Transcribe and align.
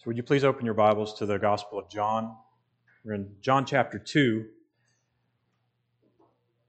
So, 0.00 0.04
would 0.06 0.16
you 0.16 0.22
please 0.22 0.44
open 0.44 0.64
your 0.64 0.72
Bibles 0.72 1.12
to 1.18 1.26
the 1.26 1.38
Gospel 1.38 1.78
of 1.78 1.90
John? 1.90 2.34
We're 3.04 3.12
in 3.12 3.34
John 3.42 3.66
chapter 3.66 3.98
2. 3.98 4.46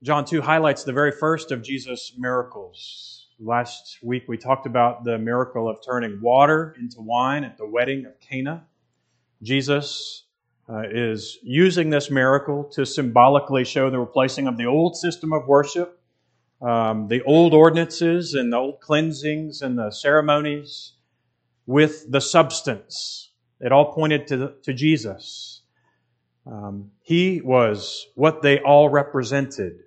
John 0.04 0.26
2 0.26 0.42
highlights 0.42 0.84
the 0.84 0.92
very 0.92 1.14
first 1.14 1.50
of 1.54 1.64
Jesus' 1.64 2.12
miracles. 2.18 3.30
Last 3.40 4.00
week 4.04 4.24
we 4.28 4.38
talked 4.38 4.66
about 4.66 5.06
the 5.06 5.18
miracle 5.18 5.70
of 5.70 5.78
turning 5.82 6.20
water 6.20 6.76
into 6.78 7.00
wine 7.00 7.46
at 7.46 7.58
the 7.58 7.66
wedding 7.66 8.06
of 8.06 8.20
Cana. 8.20 8.66
Jesus 9.42 10.26
uh, 10.68 10.82
is 10.92 11.38
using 11.42 11.90
this 11.90 12.12
miracle 12.12 12.66
to 12.74 12.86
symbolically 12.86 13.64
show 13.64 13.90
the 13.90 14.00
replacing 14.00 14.46
of 14.46 14.58
the 14.58 14.66
old 14.66 14.98
system 14.98 15.32
of 15.32 15.48
worship, 15.48 16.02
um, 16.62 17.08
the 17.08 17.24
old 17.24 17.54
ordinances 17.54 18.34
and 18.34 18.52
the 18.52 18.58
old 18.58 18.82
cleansings 18.82 19.62
and 19.62 19.80
the 19.80 19.90
ceremonies 19.90 20.96
with 21.72 22.12
the 22.12 22.20
substance. 22.20 23.32
It 23.62 23.72
all 23.72 23.94
pointed 23.94 24.28
to, 24.28 24.54
to 24.64 24.74
Jesus. 24.74 25.62
Um, 26.46 26.92
he 27.02 27.40
was 27.42 28.08
what 28.16 28.42
they 28.42 28.60
all 28.60 28.90
represented. 28.90 29.80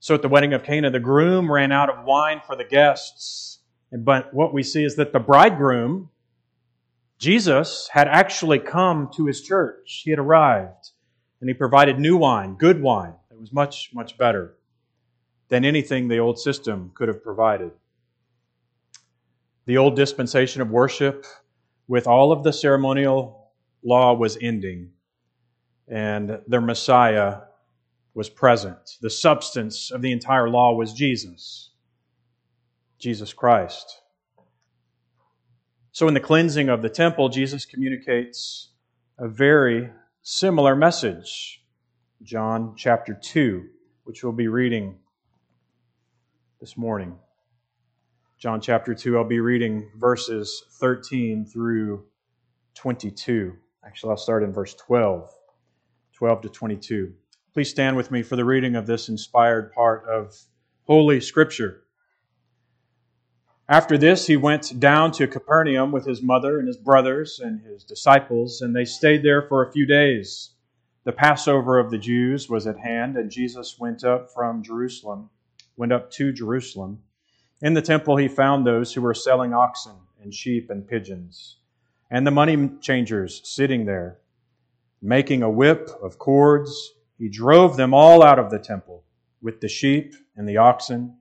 So 0.00 0.14
at 0.14 0.22
the 0.22 0.28
wedding 0.28 0.54
of 0.54 0.64
Cana, 0.64 0.90
the 0.90 0.98
groom 1.00 1.50
ran 1.50 1.70
out 1.70 1.90
of 1.90 2.04
wine 2.04 2.40
for 2.44 2.56
the 2.56 2.64
guests. 2.64 3.60
But 3.92 4.34
what 4.34 4.52
we 4.52 4.62
see 4.62 4.84
is 4.84 4.96
that 4.96 5.12
the 5.12 5.20
bridegroom, 5.20 6.10
Jesus, 7.18 7.88
had 7.92 8.08
actually 8.08 8.58
come 8.58 9.10
to 9.14 9.26
his 9.26 9.40
church. 9.40 10.02
He 10.04 10.10
had 10.10 10.18
arrived 10.18 10.90
and 11.40 11.48
he 11.48 11.54
provided 11.54 12.00
new 12.00 12.16
wine, 12.16 12.54
good 12.54 12.82
wine, 12.82 13.14
that 13.30 13.38
was 13.38 13.52
much, 13.52 13.90
much 13.94 14.18
better 14.18 14.56
than 15.50 15.64
anything 15.64 16.08
the 16.08 16.18
old 16.18 16.38
system 16.38 16.90
could 16.94 17.06
have 17.06 17.22
provided 17.22 17.70
the 19.68 19.76
old 19.76 19.94
dispensation 19.94 20.62
of 20.62 20.70
worship 20.70 21.26
with 21.88 22.06
all 22.06 22.32
of 22.32 22.42
the 22.42 22.54
ceremonial 22.54 23.50
law 23.84 24.14
was 24.14 24.38
ending, 24.40 24.92
and 25.86 26.40
their 26.46 26.62
Messiah 26.62 27.40
was 28.14 28.30
present. 28.30 28.96
The 29.02 29.10
substance 29.10 29.90
of 29.90 30.00
the 30.00 30.10
entire 30.10 30.48
law 30.48 30.72
was 30.72 30.94
Jesus, 30.94 31.72
Jesus 32.98 33.34
Christ. 33.34 34.00
So, 35.92 36.08
in 36.08 36.14
the 36.14 36.20
cleansing 36.20 36.70
of 36.70 36.80
the 36.80 36.88
temple, 36.88 37.28
Jesus 37.28 37.66
communicates 37.66 38.70
a 39.18 39.28
very 39.28 39.90
similar 40.22 40.76
message. 40.76 41.62
John 42.22 42.72
chapter 42.74 43.12
2, 43.12 43.66
which 44.04 44.24
we'll 44.24 44.32
be 44.32 44.48
reading 44.48 44.96
this 46.58 46.74
morning. 46.74 47.18
John 48.38 48.60
chapter 48.60 48.94
2, 48.94 49.18
I'll 49.18 49.24
be 49.24 49.40
reading 49.40 49.90
verses 49.96 50.62
13 50.78 51.44
through 51.44 52.04
22. 52.76 53.52
Actually, 53.84 54.10
I'll 54.10 54.16
start 54.16 54.44
in 54.44 54.52
verse 54.52 54.74
12, 54.74 55.28
12 56.12 56.42
to 56.42 56.48
22. 56.48 57.14
Please 57.52 57.68
stand 57.68 57.96
with 57.96 58.12
me 58.12 58.22
for 58.22 58.36
the 58.36 58.44
reading 58.44 58.76
of 58.76 58.86
this 58.86 59.08
inspired 59.08 59.72
part 59.72 60.06
of 60.08 60.36
Holy 60.84 61.20
Scripture. 61.20 61.82
After 63.68 63.98
this, 63.98 64.28
he 64.28 64.36
went 64.36 64.78
down 64.78 65.10
to 65.12 65.26
Capernaum 65.26 65.90
with 65.90 66.06
his 66.06 66.22
mother 66.22 66.60
and 66.60 66.68
his 66.68 66.78
brothers 66.78 67.40
and 67.42 67.60
his 67.60 67.82
disciples, 67.82 68.60
and 68.60 68.74
they 68.74 68.84
stayed 68.84 69.24
there 69.24 69.42
for 69.42 69.64
a 69.64 69.72
few 69.72 69.84
days. 69.84 70.50
The 71.02 71.12
Passover 71.12 71.80
of 71.80 71.90
the 71.90 71.98
Jews 71.98 72.48
was 72.48 72.68
at 72.68 72.78
hand, 72.78 73.16
and 73.16 73.32
Jesus 73.32 73.80
went 73.80 74.04
up 74.04 74.30
from 74.32 74.62
Jerusalem, 74.62 75.28
went 75.76 75.92
up 75.92 76.12
to 76.12 76.32
Jerusalem. 76.32 77.02
In 77.60 77.74
the 77.74 77.82
temple, 77.82 78.16
he 78.16 78.28
found 78.28 78.64
those 78.64 78.94
who 78.94 79.02
were 79.02 79.14
selling 79.14 79.52
oxen 79.52 79.96
and 80.22 80.32
sheep 80.32 80.70
and 80.70 80.86
pigeons, 80.86 81.56
and 82.10 82.26
the 82.26 82.30
money 82.30 82.70
changers 82.80 83.40
sitting 83.44 83.84
there. 83.84 84.18
Making 85.02 85.42
a 85.42 85.50
whip 85.50 85.90
of 86.00 86.18
cords, 86.18 86.94
he 87.18 87.28
drove 87.28 87.76
them 87.76 87.92
all 87.92 88.22
out 88.22 88.38
of 88.38 88.50
the 88.50 88.60
temple 88.60 89.04
with 89.42 89.60
the 89.60 89.68
sheep 89.68 90.14
and 90.36 90.48
the 90.48 90.56
oxen, 90.56 91.16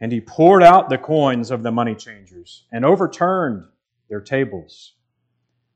and 0.00 0.10
he 0.10 0.20
poured 0.20 0.62
out 0.62 0.88
the 0.88 0.98
coins 0.98 1.50
of 1.50 1.62
the 1.62 1.72
money 1.72 1.94
changers 1.94 2.64
and 2.72 2.84
overturned 2.84 3.64
their 4.08 4.20
tables. 4.20 4.94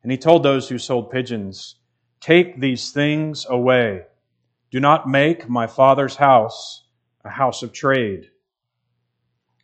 And 0.02 0.10
he 0.10 0.18
told 0.18 0.42
those 0.42 0.68
who 0.68 0.78
sold 0.78 1.10
pigeons, 1.10 1.76
Take 2.20 2.60
these 2.60 2.90
things 2.90 3.46
away. 3.48 4.02
Do 4.70 4.80
not 4.80 5.08
make 5.08 5.48
my 5.48 5.66
father's 5.68 6.16
house 6.16 6.84
a 7.24 7.30
house 7.30 7.62
of 7.62 7.72
trade 7.72 8.30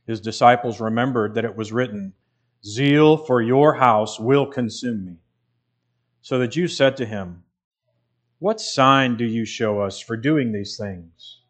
his 0.08 0.22
disciples 0.22 0.80
remembered 0.80 1.34
that 1.34 1.44
it 1.44 1.54
was 1.54 1.70
written, 1.70 2.14
Zeal 2.64 3.18
for 3.18 3.42
your 3.42 3.74
house 3.74 4.18
will 4.18 4.46
consume 4.46 5.04
me. 5.04 5.18
So 6.22 6.38
the 6.38 6.48
Jews 6.48 6.74
said 6.74 6.96
to 6.96 7.04
him, 7.04 7.44
What 8.38 8.58
sign 8.58 9.18
do 9.18 9.26
you 9.26 9.44
show 9.44 9.82
us 9.82 10.00
for 10.00 10.16
doing 10.16 10.50
these 10.50 10.78
things? 10.78 11.42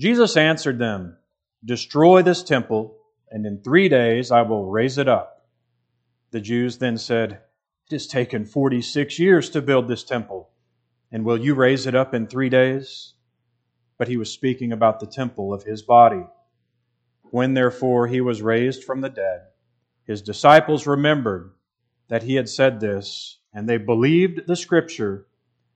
Jesus 0.00 0.36
answered 0.36 0.80
them, 0.80 1.16
Destroy 1.64 2.22
this 2.22 2.42
temple, 2.42 2.96
and 3.30 3.46
in 3.46 3.62
three 3.62 3.88
days 3.88 4.32
I 4.32 4.42
will 4.42 4.66
raise 4.66 4.98
it 4.98 5.08
up. 5.08 5.46
The 6.32 6.40
Jews 6.40 6.78
then 6.78 6.98
said, 6.98 7.40
It 7.86 7.92
has 7.92 8.08
taken 8.08 8.46
46 8.46 9.20
years 9.20 9.48
to 9.50 9.62
build 9.62 9.86
this 9.86 10.02
temple, 10.02 10.50
and 11.12 11.24
will 11.24 11.38
you 11.38 11.54
raise 11.54 11.86
it 11.86 11.94
up 11.94 12.14
in 12.14 12.26
three 12.26 12.48
days? 12.48 13.14
But 13.96 14.08
he 14.08 14.16
was 14.16 14.32
speaking 14.32 14.72
about 14.72 14.98
the 14.98 15.06
temple 15.06 15.54
of 15.54 15.62
his 15.62 15.82
body. 15.82 16.24
When 17.32 17.54
therefore 17.54 18.08
he 18.08 18.20
was 18.20 18.42
raised 18.42 18.84
from 18.84 19.00
the 19.00 19.08
dead, 19.08 19.44
his 20.04 20.20
disciples 20.20 20.86
remembered 20.86 21.52
that 22.08 22.24
he 22.24 22.34
had 22.34 22.46
said 22.46 22.78
this, 22.78 23.38
and 23.54 23.66
they 23.66 23.78
believed 23.78 24.46
the 24.46 24.54
scripture 24.54 25.26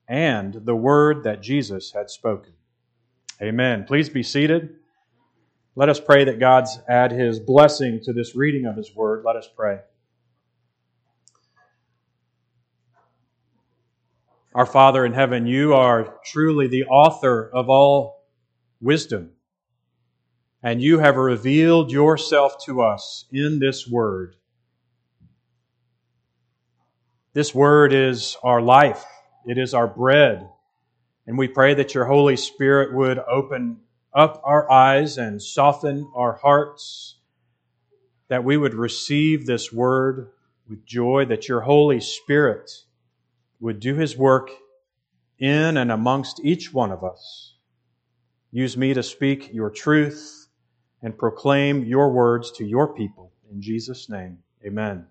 and 0.06 0.52
the 0.52 0.76
word 0.76 1.24
that 1.24 1.40
Jesus 1.40 1.92
had 1.92 2.10
spoken. 2.10 2.52
Amen. 3.40 3.84
Please 3.84 4.10
be 4.10 4.22
seated. 4.22 4.76
Let 5.76 5.88
us 5.88 5.98
pray 5.98 6.24
that 6.24 6.38
God's 6.38 6.78
add 6.90 7.10
his 7.10 7.40
blessing 7.40 8.00
to 8.02 8.12
this 8.12 8.36
reading 8.36 8.66
of 8.66 8.76
his 8.76 8.94
word. 8.94 9.24
Let 9.24 9.36
us 9.36 9.48
pray. 9.56 9.78
Our 14.54 14.66
Father 14.66 15.06
in 15.06 15.14
heaven, 15.14 15.46
you 15.46 15.72
are 15.72 16.18
truly 16.22 16.66
the 16.68 16.84
author 16.84 17.48
of 17.50 17.70
all 17.70 18.26
wisdom 18.82 19.30
and 20.66 20.82
you 20.82 20.98
have 20.98 21.14
revealed 21.14 21.92
yourself 21.92 22.56
to 22.64 22.82
us 22.82 23.26
in 23.30 23.60
this 23.60 23.86
word. 23.86 24.34
This 27.34 27.54
word 27.54 27.92
is 27.92 28.36
our 28.42 28.60
life, 28.60 29.04
it 29.46 29.58
is 29.58 29.74
our 29.74 29.86
bread. 29.86 30.50
And 31.24 31.38
we 31.38 31.46
pray 31.46 31.74
that 31.74 31.94
your 31.94 32.06
Holy 32.06 32.36
Spirit 32.36 32.92
would 32.92 33.20
open 33.30 33.76
up 34.12 34.42
our 34.42 34.68
eyes 34.68 35.18
and 35.18 35.40
soften 35.40 36.10
our 36.16 36.32
hearts, 36.32 37.16
that 38.26 38.42
we 38.42 38.56
would 38.56 38.74
receive 38.74 39.46
this 39.46 39.72
word 39.72 40.30
with 40.68 40.84
joy, 40.84 41.26
that 41.26 41.46
your 41.46 41.60
Holy 41.60 42.00
Spirit 42.00 42.72
would 43.60 43.78
do 43.78 43.94
his 43.94 44.16
work 44.16 44.50
in 45.38 45.76
and 45.76 45.92
amongst 45.92 46.40
each 46.42 46.72
one 46.72 46.90
of 46.90 47.04
us. 47.04 47.54
Use 48.50 48.76
me 48.76 48.94
to 48.94 49.04
speak 49.04 49.50
your 49.52 49.70
truth 49.70 50.45
and 51.02 51.16
proclaim 51.16 51.84
your 51.84 52.10
words 52.10 52.52
to 52.52 52.64
your 52.64 52.94
people. 52.94 53.32
In 53.50 53.60
Jesus' 53.62 54.08
name, 54.08 54.38
amen. 54.64 55.06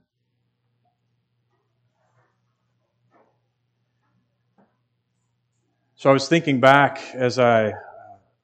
So 5.95 6.09
I 6.09 6.13
was 6.13 6.27
thinking 6.27 6.59
back 6.59 6.99
as 7.13 7.39
I 7.39 7.73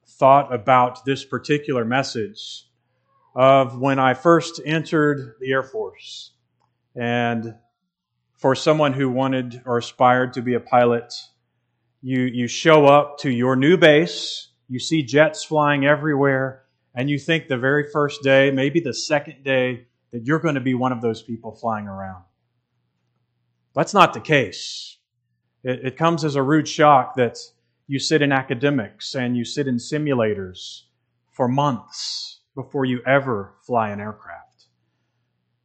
thought 0.06 0.52
about 0.52 1.04
this 1.04 1.24
particular 1.24 1.84
message 1.84 2.66
of 3.34 3.78
when 3.78 3.98
I 3.98 4.14
first 4.14 4.60
entered 4.64 5.34
the 5.40 5.52
Air 5.52 5.62
Force. 5.62 6.32
And 6.94 7.54
for 8.36 8.54
someone 8.54 8.92
who 8.92 9.10
wanted 9.10 9.62
or 9.64 9.78
aspired 9.78 10.32
to 10.32 10.42
be 10.42 10.54
a 10.54 10.60
pilot, 10.60 11.14
you, 12.00 12.22
you 12.22 12.48
show 12.48 12.86
up 12.86 13.18
to 13.18 13.30
your 13.30 13.54
new 13.54 13.76
base, 13.76 14.48
you 14.68 14.78
see 14.78 15.02
jets 15.02 15.44
flying 15.44 15.86
everywhere, 15.86 16.61
and 16.94 17.08
you 17.08 17.18
think 17.18 17.48
the 17.48 17.58
very 17.58 17.90
first 17.90 18.22
day, 18.22 18.50
maybe 18.50 18.80
the 18.80 18.94
second 18.94 19.44
day, 19.44 19.86
that 20.10 20.26
you're 20.26 20.38
going 20.38 20.54
to 20.54 20.60
be 20.60 20.74
one 20.74 20.92
of 20.92 21.00
those 21.00 21.22
people 21.22 21.52
flying 21.52 21.86
around. 21.88 22.22
That's 23.74 23.94
not 23.94 24.12
the 24.12 24.20
case. 24.20 24.98
It, 25.64 25.86
it 25.86 25.96
comes 25.96 26.24
as 26.24 26.34
a 26.34 26.42
rude 26.42 26.68
shock 26.68 27.16
that 27.16 27.38
you 27.86 27.98
sit 27.98 28.22
in 28.22 28.30
academics 28.30 29.14
and 29.14 29.36
you 29.36 29.44
sit 29.44 29.66
in 29.66 29.76
simulators 29.76 30.82
for 31.30 31.48
months 31.48 32.40
before 32.54 32.84
you 32.84 33.00
ever 33.06 33.54
fly 33.62 33.90
an 33.90 34.00
aircraft. 34.00 34.66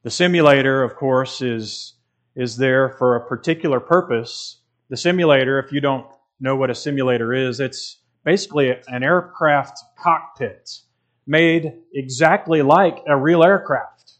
The 0.04 0.10
simulator, 0.10 0.84
of 0.84 0.96
course, 0.96 1.42
is, 1.42 1.96
is 2.36 2.56
there 2.56 2.90
for 2.90 3.18
a 3.18 3.28
particular 3.28 3.82
purpose. 3.82 4.62
The 4.90 4.96
simulator, 4.96 5.60
if 5.60 5.74
you 5.74 5.82
don't 5.82 6.08
know 6.40 6.56
what 6.56 6.70
a 6.70 6.76
simulator 6.76 7.34
is, 7.34 7.60
it's 7.60 7.98
basically 8.24 8.74
an 8.88 9.04
aircraft 9.04 9.80
cockpit 9.98 10.80
made 11.28 11.74
exactly 11.94 12.62
like 12.62 13.04
a 13.06 13.18
real 13.18 13.44
aircraft, 13.44 14.14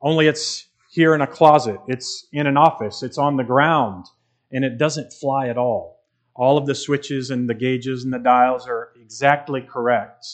only 0.00 0.26
it's 0.26 0.66
here 0.90 1.14
in 1.14 1.22
a 1.22 1.26
closet, 1.26 1.80
it's 1.88 2.26
in 2.32 2.46
an 2.46 2.56
office, 2.56 3.02
it's 3.02 3.18
on 3.18 3.36
the 3.36 3.42
ground, 3.42 4.06
and 4.52 4.64
it 4.64 4.78
doesn't 4.78 5.12
fly 5.12 5.48
at 5.48 5.58
all. 5.58 6.00
All 6.36 6.58
of 6.58 6.66
the 6.66 6.74
switches 6.74 7.30
and 7.30 7.48
the 7.48 7.54
gauges 7.54 8.04
and 8.04 8.12
the 8.12 8.18
dials 8.18 8.68
are 8.68 8.92
exactly 9.00 9.60
correct. 9.60 10.26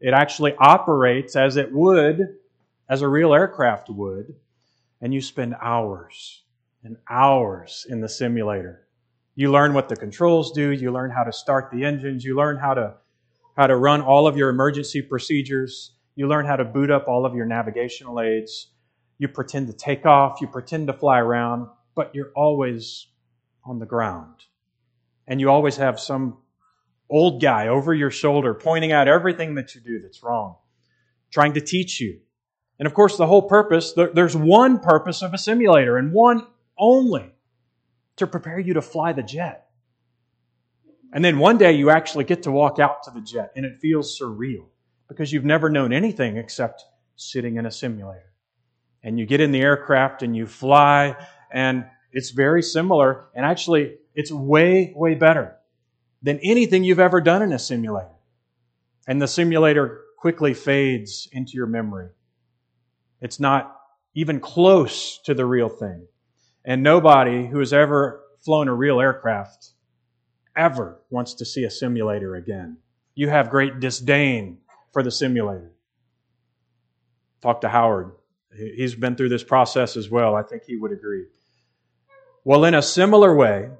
It 0.00 0.14
actually 0.14 0.54
operates 0.58 1.36
as 1.36 1.56
it 1.56 1.72
would, 1.72 2.36
as 2.88 3.02
a 3.02 3.08
real 3.08 3.34
aircraft 3.34 3.90
would, 3.90 4.34
and 5.00 5.12
you 5.12 5.20
spend 5.20 5.54
hours 5.60 6.42
and 6.82 6.96
hours 7.08 7.86
in 7.88 8.00
the 8.00 8.08
simulator. 8.08 8.86
You 9.34 9.52
learn 9.52 9.74
what 9.74 9.88
the 9.88 9.96
controls 9.96 10.52
do, 10.52 10.70
you 10.70 10.90
learn 10.90 11.10
how 11.10 11.24
to 11.24 11.32
start 11.32 11.70
the 11.70 11.84
engines, 11.84 12.24
you 12.24 12.36
learn 12.36 12.56
how 12.56 12.74
to 12.74 12.94
how 13.58 13.66
to 13.66 13.76
run 13.76 14.00
all 14.00 14.28
of 14.28 14.36
your 14.36 14.50
emergency 14.50 15.02
procedures, 15.02 15.90
you 16.14 16.28
learn 16.28 16.46
how 16.46 16.54
to 16.54 16.64
boot 16.64 16.92
up 16.92 17.08
all 17.08 17.26
of 17.26 17.34
your 17.34 17.44
navigational 17.44 18.20
aids. 18.20 18.68
You 19.18 19.26
pretend 19.26 19.66
to 19.66 19.72
take 19.72 20.06
off, 20.06 20.40
you 20.40 20.46
pretend 20.46 20.86
to 20.86 20.92
fly 20.92 21.18
around, 21.18 21.66
but 21.96 22.14
you're 22.14 22.30
always 22.36 23.08
on 23.64 23.80
the 23.80 23.84
ground. 23.84 24.44
And 25.26 25.40
you 25.40 25.50
always 25.50 25.76
have 25.76 25.98
some 25.98 26.38
old 27.10 27.42
guy 27.42 27.66
over 27.66 27.92
your 27.92 28.12
shoulder 28.12 28.54
pointing 28.54 28.92
out 28.92 29.08
everything 29.08 29.56
that 29.56 29.74
you 29.74 29.80
do 29.80 29.98
that's 30.00 30.22
wrong, 30.22 30.54
trying 31.32 31.54
to 31.54 31.60
teach 31.60 32.00
you. 32.00 32.20
And 32.78 32.86
of 32.86 32.94
course, 32.94 33.16
the 33.16 33.26
whole 33.26 33.42
purpose, 33.42 33.92
there's 33.92 34.36
one 34.36 34.78
purpose 34.78 35.20
of 35.20 35.34
a 35.34 35.38
simulator 35.38 35.96
and 35.96 36.12
one 36.12 36.46
only 36.78 37.32
to 38.18 38.26
prepare 38.28 38.60
you 38.60 38.74
to 38.74 38.82
fly 38.82 39.12
the 39.12 39.24
jet. 39.24 39.67
And 41.12 41.24
then 41.24 41.38
one 41.38 41.56
day 41.58 41.72
you 41.72 41.90
actually 41.90 42.24
get 42.24 42.42
to 42.42 42.50
walk 42.50 42.78
out 42.78 43.02
to 43.04 43.10
the 43.10 43.20
jet 43.20 43.52
and 43.56 43.64
it 43.64 43.80
feels 43.80 44.18
surreal 44.20 44.66
because 45.08 45.32
you've 45.32 45.44
never 45.44 45.70
known 45.70 45.92
anything 45.92 46.36
except 46.36 46.84
sitting 47.16 47.56
in 47.56 47.66
a 47.66 47.70
simulator. 47.70 48.32
And 49.02 49.18
you 49.18 49.26
get 49.26 49.40
in 49.40 49.52
the 49.52 49.60
aircraft 49.60 50.22
and 50.22 50.36
you 50.36 50.46
fly 50.46 51.16
and 51.50 51.86
it's 52.12 52.30
very 52.30 52.62
similar 52.62 53.26
and 53.34 53.46
actually 53.46 53.96
it's 54.14 54.30
way, 54.30 54.92
way 54.94 55.14
better 55.14 55.56
than 56.22 56.40
anything 56.40 56.84
you've 56.84 57.00
ever 57.00 57.20
done 57.20 57.42
in 57.42 57.52
a 57.52 57.58
simulator. 57.58 58.10
And 59.06 59.22
the 59.22 59.28
simulator 59.28 60.02
quickly 60.18 60.52
fades 60.52 61.28
into 61.32 61.52
your 61.54 61.66
memory. 61.66 62.10
It's 63.20 63.40
not 63.40 63.74
even 64.14 64.40
close 64.40 65.18
to 65.24 65.32
the 65.32 65.46
real 65.46 65.68
thing. 65.68 66.06
And 66.64 66.82
nobody 66.82 67.46
who 67.46 67.60
has 67.60 67.72
ever 67.72 68.22
flown 68.40 68.68
a 68.68 68.74
real 68.74 69.00
aircraft 69.00 69.70
ever 70.58 71.00
wants 71.08 71.34
to 71.34 71.44
see 71.44 71.64
a 71.64 71.70
simulator 71.70 72.34
again. 72.34 72.76
You 73.14 73.28
have 73.30 73.48
great 73.48 73.80
disdain 73.80 74.58
for 74.92 75.02
the 75.02 75.10
simulator. 75.10 75.72
Talk 77.40 77.60
to 77.62 77.68
Howard. 77.68 78.12
He's 78.54 78.94
been 78.94 79.14
through 79.14 79.28
this 79.28 79.44
process 79.44 79.96
as 79.96 80.10
well. 80.10 80.34
I 80.34 80.42
think 80.42 80.64
he 80.66 80.76
would 80.76 80.92
agree. 80.92 81.26
Well, 82.44 82.64
in 82.64 82.74
a 82.74 82.82
similar 82.82 83.34
way, 83.34 83.70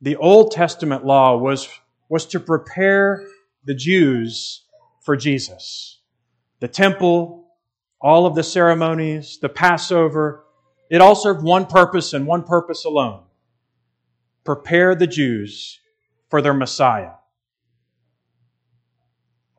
the 0.00 0.16
Old 0.16 0.52
Testament 0.52 1.04
law 1.04 1.36
was, 1.36 1.68
was 2.08 2.24
to 2.26 2.40
prepare 2.40 3.26
the 3.64 3.74
Jews 3.74 4.64
for 5.02 5.16
Jesus. 5.16 6.00
The 6.60 6.68
temple, 6.68 7.48
all 8.00 8.24
of 8.24 8.34
the 8.34 8.42
ceremonies, 8.42 9.38
the 9.42 9.48
Passover, 9.48 10.44
it 10.90 11.00
all 11.00 11.14
served 11.14 11.42
one 11.42 11.66
purpose 11.66 12.14
and 12.14 12.26
one 12.26 12.44
purpose 12.44 12.84
alone 12.84 13.24
prepare 14.54 14.96
the 14.96 15.06
Jews 15.06 15.78
for 16.28 16.42
their 16.42 16.52
Messiah. 16.52 17.12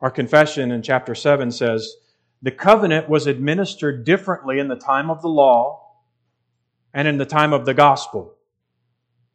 Our 0.02 0.12
confession 0.12 0.70
in 0.70 0.82
chapter 0.82 1.16
7 1.16 1.50
says 1.54 1.96
the 2.42 2.52
covenant 2.52 3.08
was 3.08 3.26
administered 3.26 4.04
differently 4.04 4.60
in 4.60 4.68
the 4.68 4.76
time 4.76 5.10
of 5.10 5.22
the 5.22 5.30
law 5.30 5.94
and 6.94 7.08
in 7.08 7.18
the 7.18 7.26
time 7.26 7.54
of 7.54 7.66
the 7.66 7.74
gospel. 7.74 8.36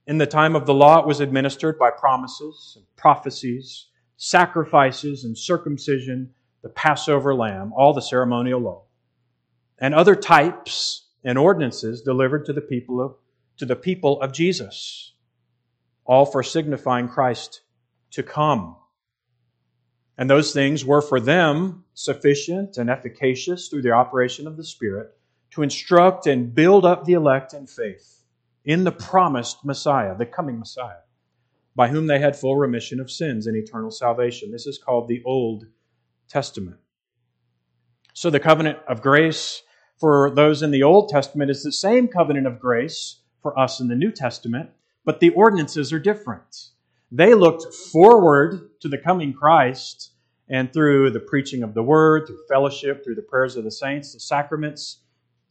In 0.06 0.18
the 0.18 0.26
time 0.26 0.54
of 0.54 0.66
the 0.66 0.74
law, 0.74 1.00
it 1.00 1.06
was 1.06 1.20
administered 1.20 1.78
by 1.78 1.88
promises 1.88 2.74
and 2.76 2.84
prophecies, 2.94 3.86
sacrifices 4.18 5.24
and 5.24 5.38
circumcision, 5.38 6.34
the 6.60 6.68
Passover 6.68 7.34
lamb, 7.34 7.72
all 7.74 7.94
the 7.94 8.02
ceremonial 8.02 8.60
law, 8.60 8.82
and 9.78 9.94
other 9.94 10.16
types 10.16 11.06
and 11.24 11.38
ordinances 11.38 12.02
delivered 12.02 12.44
to 12.44 12.52
the 12.52 12.60
people 12.60 13.00
of, 13.00 13.14
to 13.56 13.64
the 13.64 13.74
people 13.74 14.20
of 14.20 14.34
Jesus, 14.34 15.14
all 16.06 16.26
for 16.26 16.42
signifying 16.42 17.08
Christ 17.08 17.62
to 18.12 18.22
come. 18.22 18.76
And 20.18 20.30
those 20.30 20.52
things 20.52 20.84
were 20.84 21.02
for 21.02 21.20
them 21.20 21.84
sufficient 21.94 22.78
and 22.78 22.88
efficacious 22.88 23.68
through 23.68 23.82
the 23.82 23.92
operation 23.92 24.46
of 24.46 24.56
the 24.56 24.64
Spirit 24.64 25.16
to 25.50 25.62
instruct 25.62 26.26
and 26.26 26.54
build 26.54 26.84
up 26.84 27.04
the 27.04 27.12
elect 27.12 27.54
in 27.54 27.66
faith 27.66 28.24
in 28.64 28.84
the 28.84 28.92
promised 28.92 29.64
Messiah, 29.64 30.16
the 30.16 30.26
coming 30.26 30.58
Messiah, 30.58 31.02
by 31.74 31.88
whom 31.88 32.06
they 32.06 32.18
had 32.18 32.36
full 32.36 32.56
remission 32.56 33.00
of 33.00 33.10
sins 33.10 33.46
and 33.46 33.56
eternal 33.56 33.90
salvation. 33.90 34.50
This 34.50 34.66
is 34.66 34.78
called 34.78 35.08
the 35.08 35.22
Old 35.24 35.66
Testament. 36.28 36.78
So 38.12 38.30
the 38.30 38.40
covenant 38.40 38.78
of 38.88 39.02
grace 39.02 39.62
for 39.98 40.30
those 40.34 40.62
in 40.62 40.70
the 40.70 40.82
Old 40.82 41.08
Testament 41.08 41.50
is 41.50 41.62
the 41.62 41.72
same 41.72 42.08
covenant 42.08 42.46
of 42.46 42.58
grace 42.58 43.20
for 43.40 43.58
us 43.58 43.80
in 43.80 43.88
the 43.88 43.94
New 43.94 44.10
Testament, 44.10 44.70
but 45.06 45.20
the 45.20 45.30
ordinances 45.30 45.94
are 45.94 45.98
different. 45.98 46.70
They 47.10 47.32
looked 47.32 47.72
forward 47.72 48.68
to 48.80 48.88
the 48.88 48.98
coming 48.98 49.32
Christ, 49.32 50.10
and 50.48 50.72
through 50.72 51.10
the 51.10 51.20
preaching 51.20 51.62
of 51.62 51.74
the 51.74 51.82
word, 51.82 52.26
through 52.26 52.44
fellowship, 52.48 53.02
through 53.02 53.14
the 53.14 53.22
prayers 53.22 53.56
of 53.56 53.64
the 53.64 53.70
saints, 53.70 54.12
the 54.12 54.20
sacraments, 54.20 55.00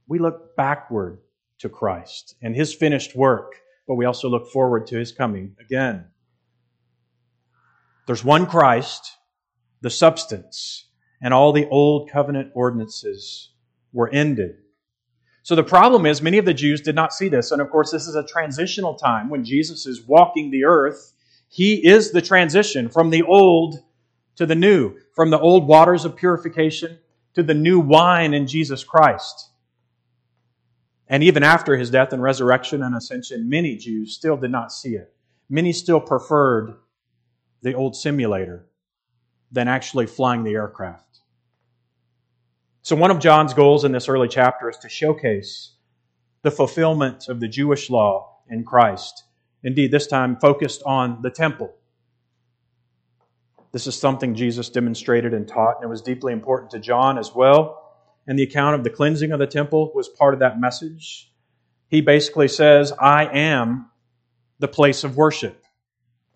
we 0.08 0.20
look 0.20 0.56
backward 0.56 1.20
to 1.60 1.70
Christ 1.70 2.36
and 2.42 2.56
his 2.56 2.74
finished 2.74 3.16
work, 3.16 3.56
but 3.88 3.96
we 3.96 4.06
also 4.06 4.30
look 4.30 4.52
forward 4.52 4.88
to 4.88 4.98
his 4.98 5.12
coming 5.12 5.56
again. 5.60 6.06
There's 8.08 8.24
one 8.24 8.46
Christ, 8.46 9.18
the 9.82 9.90
substance, 9.90 10.86
and 11.22 11.34
all 11.34 11.54
the 11.54 11.68
old 11.70 12.10
covenant 12.10 12.52
ordinances 12.54 13.52
were 13.94 14.10
ended. 14.10 14.58
So 15.46 15.54
the 15.54 15.64
problem 15.64 16.08
is, 16.08 16.24
many 16.24 16.40
of 16.40 16.46
the 16.46 16.56
Jews 16.56 16.82
did 16.82 16.96
not 16.96 17.14
see 17.14 17.30
this. 17.30 17.52
And 17.52 17.62
of 17.62 17.70
course, 17.70 17.92
this 17.92 18.08
is 18.08 18.16
a 18.16 18.26
transitional 18.26 18.96
time 18.96 19.30
when 19.30 19.46
Jesus 19.46 19.86
is 19.86 20.02
walking 20.02 20.50
the 20.50 20.66
earth. 20.66 21.14
He 21.50 21.86
is 21.86 22.10
the 22.10 22.22
transition 22.24 22.90
from 22.90 23.12
the 23.12 23.22
old 23.22 23.76
to 24.38 24.48
the 24.48 24.56
new, 24.56 24.96
from 25.14 25.30
the 25.30 25.40
old 25.40 25.68
waters 25.68 26.04
of 26.04 26.16
purification 26.16 26.98
to 27.36 27.44
the 27.44 27.54
new 27.54 27.80
wine 27.80 28.34
in 28.34 28.48
Jesus 28.48 28.84
Christ. 28.84 29.52
And 31.08 31.22
even 31.22 31.44
after 31.44 31.78
his 31.78 31.92
death 31.92 32.12
and 32.12 32.24
resurrection 32.24 32.82
and 32.82 32.96
ascension, 32.96 33.48
many 33.48 33.76
Jews 33.76 34.16
still 34.16 34.38
did 34.38 34.50
not 34.50 34.72
see 34.72 34.96
it. 34.96 35.14
Many 35.48 35.74
still 35.74 36.02
preferred 36.02 36.74
the 37.62 37.76
old 37.76 37.96
simulator 37.96 38.66
than 39.52 39.68
actually 39.68 40.08
flying 40.08 40.44
the 40.44 40.56
aircraft. 40.56 41.05
So, 42.86 42.96
one 42.96 43.12
of 43.12 43.20
John's 43.20 43.54
goals 43.54 43.84
in 43.84 43.92
this 43.92 44.08
early 44.08 44.28
chapter 44.28 44.70
is 44.70 44.78
to 44.78 44.90
showcase 44.90 45.72
the 46.44 46.52
fulfillment 46.52 47.28
of 47.28 47.40
the 47.40 47.48
Jewish 47.48 47.90
law 47.90 48.38
in 48.48 48.64
Christ. 48.64 49.24
Indeed, 49.64 49.92
this 49.92 50.08
time 50.08 50.38
focused 50.38 50.84
on 50.86 51.22
the 51.22 51.32
temple. 51.32 51.74
This 53.72 53.88
is 53.88 54.00
something 54.00 54.36
Jesus 54.36 54.70
demonstrated 54.70 55.34
and 55.34 55.48
taught, 55.48 55.78
and 55.78 55.86
it 55.86 55.90
was 55.90 56.02
deeply 56.02 56.32
important 56.32 56.72
to 56.72 56.80
John 56.80 57.18
as 57.18 57.34
well 57.34 57.82
and 58.28 58.40
the 58.40 58.44
account 58.44 58.76
of 58.76 58.84
the 58.84 58.90
cleansing 58.90 59.32
of 59.32 59.40
the 59.40 59.48
temple 59.48 59.92
was 59.94 60.10
part 60.10 60.34
of 60.34 60.40
that 60.40 60.60
message. 60.60 61.32
He 61.88 62.02
basically 62.02 62.48
says, 62.48 62.92
I 63.00 63.26
am 63.26 63.90
the 64.60 64.68
place 64.68 65.04
of 65.04 65.16
worship. 65.16 65.64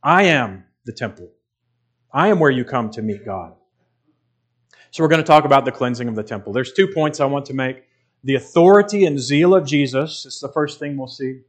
I 0.03 0.24
am 0.24 0.65
the 0.86 0.94
temple. 0.94 1.32
I 2.13 2.27
am 2.27 2.39
where 2.39 2.51
you 2.51 2.63
come 2.63 2.91
to 2.91 3.01
meet 3.01 3.25
God. 3.25 3.56
So 4.91 5.03
we're 5.03 5.10
going 5.10 5.22
to 5.22 5.27
talk 5.27 5.46
about 5.46 5.65
the 5.65 5.72
cleansing 5.72 6.08
of 6.08 6.15
the 6.15 6.24
temple. 6.24 6.53
There's 6.53 6.74
two 6.74 6.88
points 6.88 7.19
I 7.19 7.25
want 7.25 7.46
to 7.48 7.53
make. 7.53 7.84
The 8.24 8.36
authority 8.36 9.05
and 9.05 9.19
zeal 9.19 9.55
of 9.55 9.65
Jesus 9.65 10.25
is 10.25 10.39
the 10.39 10.50
first 10.50 10.79
thing 10.79 10.98
we'll 10.98 11.08
see. 11.08 11.41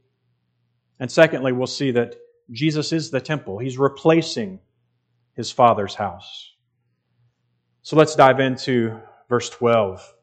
And 0.99 1.11
secondly, 1.11 1.51
we'll 1.51 1.67
see 1.67 1.91
that 1.91 2.15
Jesus 2.51 2.93
is 2.93 3.09
the 3.09 3.19
temple. 3.19 3.57
He's 3.57 3.77
replacing 3.77 4.59
his 5.33 5.51
Father's 5.51 5.95
house. 5.95 6.53
So 7.81 7.95
let's 7.95 8.15
dive 8.15 8.39
into 8.39 8.99
verse 9.27 9.49
12. 9.49 10.13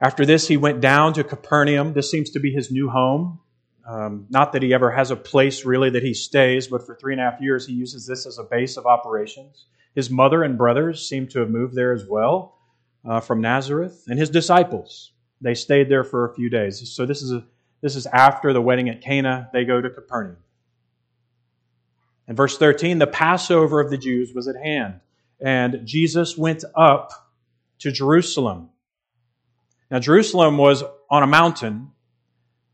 After 0.00 0.24
this, 0.24 0.46
he 0.46 0.56
went 0.56 0.80
down 0.80 1.14
to 1.14 1.24
Capernaum. 1.24 1.92
This 1.92 2.10
seems 2.10 2.30
to 2.30 2.40
be 2.40 2.52
his 2.52 2.70
new 2.70 2.88
home. 2.88 3.40
Um, 3.88 4.26
not 4.30 4.52
that 4.52 4.62
he 4.62 4.72
ever 4.72 4.90
has 4.90 5.10
a 5.10 5.16
place 5.16 5.64
really 5.64 5.90
that 5.90 6.02
he 6.02 6.14
stays, 6.14 6.68
but 6.68 6.86
for 6.86 6.94
three 6.94 7.12
and 7.12 7.20
a 7.20 7.24
half 7.24 7.40
years, 7.40 7.66
he 7.66 7.72
uses 7.72 8.06
this 8.06 8.26
as 8.26 8.38
a 8.38 8.44
base 8.44 8.76
of 8.76 8.86
operations. 8.86 9.66
His 9.94 10.10
mother 10.10 10.42
and 10.42 10.56
brothers 10.56 11.08
seem 11.08 11.28
to 11.28 11.40
have 11.40 11.50
moved 11.50 11.74
there 11.74 11.92
as 11.92 12.06
well 12.06 12.58
uh, 13.04 13.20
from 13.20 13.40
Nazareth, 13.40 14.04
and 14.08 14.18
his 14.18 14.30
disciples. 14.30 15.12
They 15.40 15.54
stayed 15.54 15.88
there 15.88 16.04
for 16.04 16.24
a 16.28 16.34
few 16.34 16.48
days. 16.48 16.88
So 16.94 17.04
this 17.04 17.22
is 17.22 17.32
a, 17.32 17.44
this 17.80 17.96
is 17.96 18.06
after 18.06 18.52
the 18.52 18.60
wedding 18.60 18.88
at 18.88 19.00
Cana. 19.02 19.50
They 19.52 19.64
go 19.64 19.80
to 19.80 19.90
Capernaum. 19.90 20.36
In 22.28 22.36
verse 22.36 22.56
13, 22.56 22.98
the 22.98 23.06
Passover 23.06 23.80
of 23.80 23.90
the 23.90 23.98
Jews 23.98 24.32
was 24.32 24.46
at 24.46 24.56
hand, 24.56 25.00
and 25.40 25.84
Jesus 25.84 26.38
went 26.38 26.64
up 26.76 27.10
to 27.80 27.90
Jerusalem 27.90 28.70
Now, 29.90 29.98
Jerusalem 29.98 30.56
was 30.56 30.84
on 31.10 31.24
a 31.24 31.26
mountain, 31.26 31.90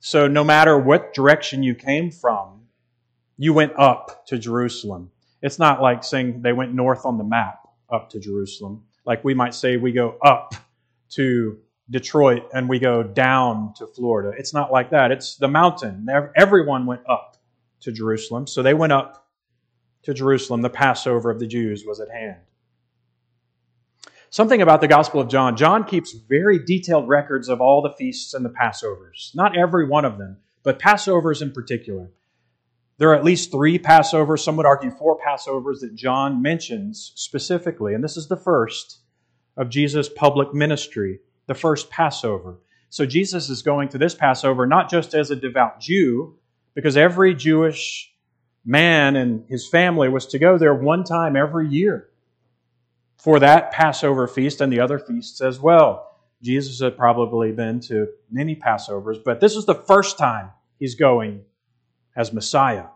so 0.00 0.28
no 0.28 0.44
matter 0.44 0.78
what 0.78 1.14
direction 1.14 1.62
you 1.62 1.74
came 1.74 2.10
from, 2.10 2.66
you 3.38 3.54
went 3.54 3.72
up 3.78 4.26
to 4.26 4.38
Jerusalem. 4.38 5.10
It's 5.42 5.58
not 5.58 5.80
like 5.80 6.02
saying 6.04 6.42
they 6.42 6.52
went 6.52 6.74
north 6.74 7.06
on 7.06 7.18
the 7.18 7.24
map 7.24 7.60
up 7.90 8.10
to 8.10 8.20
Jerusalem. 8.20 8.84
Like 9.04 9.24
we 9.24 9.34
might 9.34 9.54
say 9.54 9.76
we 9.76 9.92
go 9.92 10.18
up 10.22 10.54
to 11.10 11.58
Detroit 11.90 12.48
and 12.52 12.68
we 12.68 12.78
go 12.78 13.02
down 13.02 13.72
to 13.78 13.86
Florida. 13.86 14.36
It's 14.38 14.52
not 14.52 14.70
like 14.70 14.90
that. 14.90 15.10
It's 15.10 15.36
the 15.36 15.48
mountain. 15.48 16.06
Everyone 16.36 16.86
went 16.86 17.02
up 17.08 17.38
to 17.80 17.92
Jerusalem. 17.92 18.46
So 18.46 18.62
they 18.62 18.74
went 18.74 18.92
up 18.92 19.26
to 20.02 20.12
Jerusalem. 20.12 20.60
The 20.62 20.70
Passover 20.70 21.30
of 21.30 21.38
the 21.38 21.46
Jews 21.46 21.84
was 21.86 22.00
at 22.00 22.10
hand. 22.10 22.40
Something 24.30 24.60
about 24.60 24.82
the 24.82 24.88
Gospel 24.88 25.20
of 25.20 25.28
John. 25.28 25.56
John 25.56 25.84
keeps 25.84 26.12
very 26.12 26.58
detailed 26.58 27.08
records 27.08 27.48
of 27.48 27.62
all 27.62 27.80
the 27.80 27.92
feasts 27.92 28.34
and 28.34 28.44
the 28.44 28.50
Passovers. 28.50 29.34
Not 29.34 29.56
every 29.56 29.88
one 29.88 30.04
of 30.04 30.18
them, 30.18 30.36
but 30.62 30.78
Passovers 30.78 31.40
in 31.40 31.52
particular. 31.52 32.10
There 32.98 33.10
are 33.10 33.14
at 33.14 33.24
least 33.24 33.52
three 33.52 33.78
Passovers, 33.78 34.40
some 34.40 34.56
would 34.56 34.66
argue 34.66 34.90
four 34.90 35.18
Passovers 35.18 35.80
that 35.80 35.94
John 35.94 36.42
mentions 36.42 37.12
specifically. 37.14 37.94
And 37.94 38.02
this 38.02 38.16
is 38.16 38.26
the 38.26 38.36
first 38.36 38.98
of 39.56 39.70
Jesus' 39.70 40.08
public 40.08 40.52
ministry, 40.52 41.20
the 41.46 41.54
first 41.54 41.90
Passover. 41.90 42.58
So 42.90 43.06
Jesus 43.06 43.50
is 43.50 43.62
going 43.62 43.88
to 43.90 43.98
this 43.98 44.14
Passover 44.14 44.66
not 44.66 44.90
just 44.90 45.14
as 45.14 45.30
a 45.30 45.36
devout 45.36 45.80
Jew, 45.80 46.36
because 46.74 46.96
every 46.96 47.34
Jewish 47.34 48.12
man 48.64 49.16
and 49.16 49.44
his 49.48 49.68
family 49.68 50.08
was 50.08 50.26
to 50.26 50.38
go 50.38 50.58
there 50.58 50.74
one 50.74 51.04
time 51.04 51.36
every 51.36 51.68
year 51.68 52.08
for 53.16 53.40
that 53.40 53.72
Passover 53.72 54.26
feast 54.26 54.60
and 54.60 54.72
the 54.72 54.80
other 54.80 54.98
feasts 54.98 55.40
as 55.40 55.60
well. 55.60 56.16
Jesus 56.42 56.80
had 56.80 56.96
probably 56.96 57.52
been 57.52 57.80
to 57.80 58.08
many 58.30 58.54
Passovers, 58.54 59.22
but 59.24 59.40
this 59.40 59.56
is 59.56 59.66
the 59.66 59.74
first 59.74 60.18
time 60.18 60.50
he's 60.78 60.94
going 60.94 61.44
as 62.18 62.32
Messiah. 62.32 62.86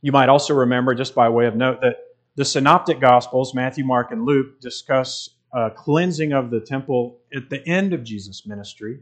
You 0.00 0.10
might 0.10 0.30
also 0.30 0.54
remember, 0.54 0.94
just 0.94 1.14
by 1.14 1.28
way 1.28 1.46
of 1.46 1.54
note, 1.54 1.82
that 1.82 1.96
the 2.34 2.44
Synoptic 2.44 2.98
Gospels, 2.98 3.54
Matthew, 3.54 3.84
Mark, 3.84 4.10
and 4.10 4.24
Luke, 4.24 4.60
discuss 4.60 5.28
a 5.52 5.70
cleansing 5.70 6.32
of 6.32 6.50
the 6.50 6.60
temple 6.60 7.18
at 7.34 7.50
the 7.50 7.66
end 7.68 7.92
of 7.92 8.04
Jesus' 8.04 8.46
ministry. 8.46 9.00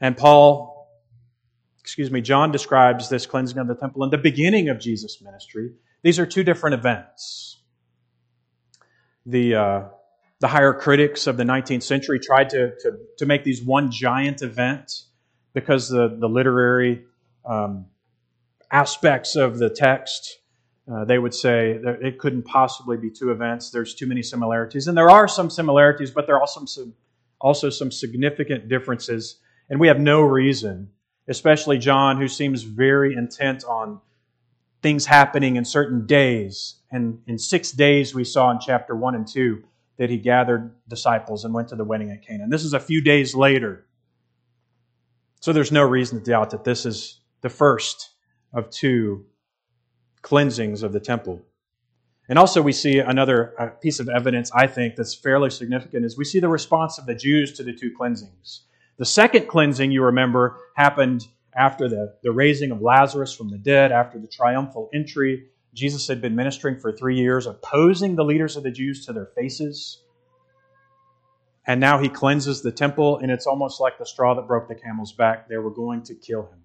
And 0.00 0.16
Paul, 0.16 0.88
excuse 1.80 2.10
me, 2.10 2.22
John 2.22 2.50
describes 2.50 3.10
this 3.10 3.26
cleansing 3.26 3.58
of 3.58 3.66
the 3.66 3.74
temple 3.74 4.04
in 4.04 4.10
the 4.10 4.18
beginning 4.18 4.70
of 4.70 4.78
Jesus' 4.78 5.20
ministry. 5.20 5.72
These 6.02 6.18
are 6.18 6.26
two 6.26 6.44
different 6.44 6.74
events. 6.74 7.60
The, 9.26 9.54
uh, 9.54 9.82
the 10.38 10.48
higher 10.48 10.72
critics 10.72 11.26
of 11.26 11.36
the 11.36 11.44
19th 11.44 11.82
century 11.82 12.20
tried 12.20 12.50
to, 12.50 12.74
to, 12.80 12.98
to 13.18 13.26
make 13.26 13.44
these 13.44 13.62
one 13.62 13.90
giant 13.90 14.40
event 14.40 15.05
because 15.56 15.88
the, 15.88 16.14
the 16.20 16.28
literary 16.28 17.02
um, 17.46 17.86
aspects 18.70 19.36
of 19.36 19.58
the 19.58 19.70
text, 19.70 20.40
uh, 20.86 21.06
they 21.06 21.18
would 21.18 21.32
say 21.32 21.80
it 22.02 22.18
couldn't 22.18 22.42
possibly 22.42 22.98
be 22.98 23.08
two 23.08 23.30
events. 23.30 23.70
There's 23.70 23.94
too 23.94 24.06
many 24.06 24.22
similarities. 24.22 24.86
And 24.86 24.98
there 24.98 25.08
are 25.08 25.26
some 25.26 25.48
similarities, 25.48 26.10
but 26.10 26.26
there 26.26 26.36
are 26.36 26.42
also 26.42 26.66
some, 26.66 26.92
also 27.40 27.70
some 27.70 27.90
significant 27.90 28.68
differences. 28.68 29.38
And 29.70 29.80
we 29.80 29.88
have 29.88 29.98
no 29.98 30.20
reason, 30.20 30.90
especially 31.26 31.78
John, 31.78 32.20
who 32.20 32.28
seems 32.28 32.62
very 32.62 33.14
intent 33.14 33.64
on 33.64 34.02
things 34.82 35.06
happening 35.06 35.56
in 35.56 35.64
certain 35.64 36.04
days. 36.04 36.74
And 36.90 37.22
in 37.26 37.38
six 37.38 37.70
days, 37.70 38.14
we 38.14 38.24
saw 38.24 38.50
in 38.50 38.58
chapter 38.60 38.94
1 38.94 39.14
and 39.14 39.26
2 39.26 39.64
that 39.96 40.10
he 40.10 40.18
gathered 40.18 40.74
disciples 40.86 41.46
and 41.46 41.54
went 41.54 41.68
to 41.68 41.76
the 41.76 41.84
wedding 41.84 42.10
at 42.10 42.26
Cana. 42.26 42.44
This 42.46 42.62
is 42.62 42.74
a 42.74 42.80
few 42.80 43.00
days 43.00 43.34
later. 43.34 43.85
So 45.46 45.52
there's 45.52 45.70
no 45.70 45.84
reason 45.84 46.18
to 46.18 46.24
doubt 46.28 46.50
that 46.50 46.64
this 46.64 46.84
is 46.84 47.20
the 47.40 47.48
first 47.48 48.10
of 48.52 48.68
two 48.68 49.26
cleansings 50.22 50.82
of 50.82 50.92
the 50.92 50.98
temple. 50.98 51.40
And 52.28 52.36
also, 52.36 52.60
we 52.60 52.72
see 52.72 52.98
another 52.98 53.54
uh, 53.56 53.66
piece 53.68 54.00
of 54.00 54.08
evidence, 54.08 54.50
I 54.52 54.66
think, 54.66 54.96
that's 54.96 55.14
fairly 55.14 55.50
significant 55.50 56.04
is 56.04 56.18
we 56.18 56.24
see 56.24 56.40
the 56.40 56.48
response 56.48 56.98
of 56.98 57.06
the 57.06 57.14
Jews 57.14 57.52
to 57.52 57.62
the 57.62 57.72
two 57.72 57.92
cleansings. 57.96 58.62
The 58.98 59.04
second 59.04 59.46
cleansing, 59.46 59.92
you 59.92 60.02
remember, 60.02 60.58
happened 60.74 61.28
after 61.54 61.88
the, 61.88 62.16
the 62.24 62.32
raising 62.32 62.72
of 62.72 62.82
Lazarus 62.82 63.32
from 63.32 63.48
the 63.48 63.58
dead, 63.58 63.92
after 63.92 64.18
the 64.18 64.26
triumphal 64.26 64.90
entry. 64.92 65.44
Jesus 65.74 66.08
had 66.08 66.20
been 66.20 66.34
ministering 66.34 66.80
for 66.80 66.90
three 66.90 67.20
years, 67.20 67.46
opposing 67.46 68.16
the 68.16 68.24
leaders 68.24 68.56
of 68.56 68.64
the 68.64 68.72
Jews 68.72 69.06
to 69.06 69.12
their 69.12 69.26
faces. 69.26 70.02
And 71.66 71.80
now 71.80 71.98
he 71.98 72.08
cleanses 72.08 72.62
the 72.62 72.70
temple, 72.70 73.18
and 73.18 73.30
it's 73.30 73.46
almost 73.46 73.80
like 73.80 73.98
the 73.98 74.06
straw 74.06 74.34
that 74.34 74.46
broke 74.46 74.68
the 74.68 74.74
camel's 74.74 75.12
back. 75.12 75.48
They 75.48 75.56
were 75.56 75.70
going 75.70 76.02
to 76.04 76.14
kill 76.14 76.42
him. 76.42 76.60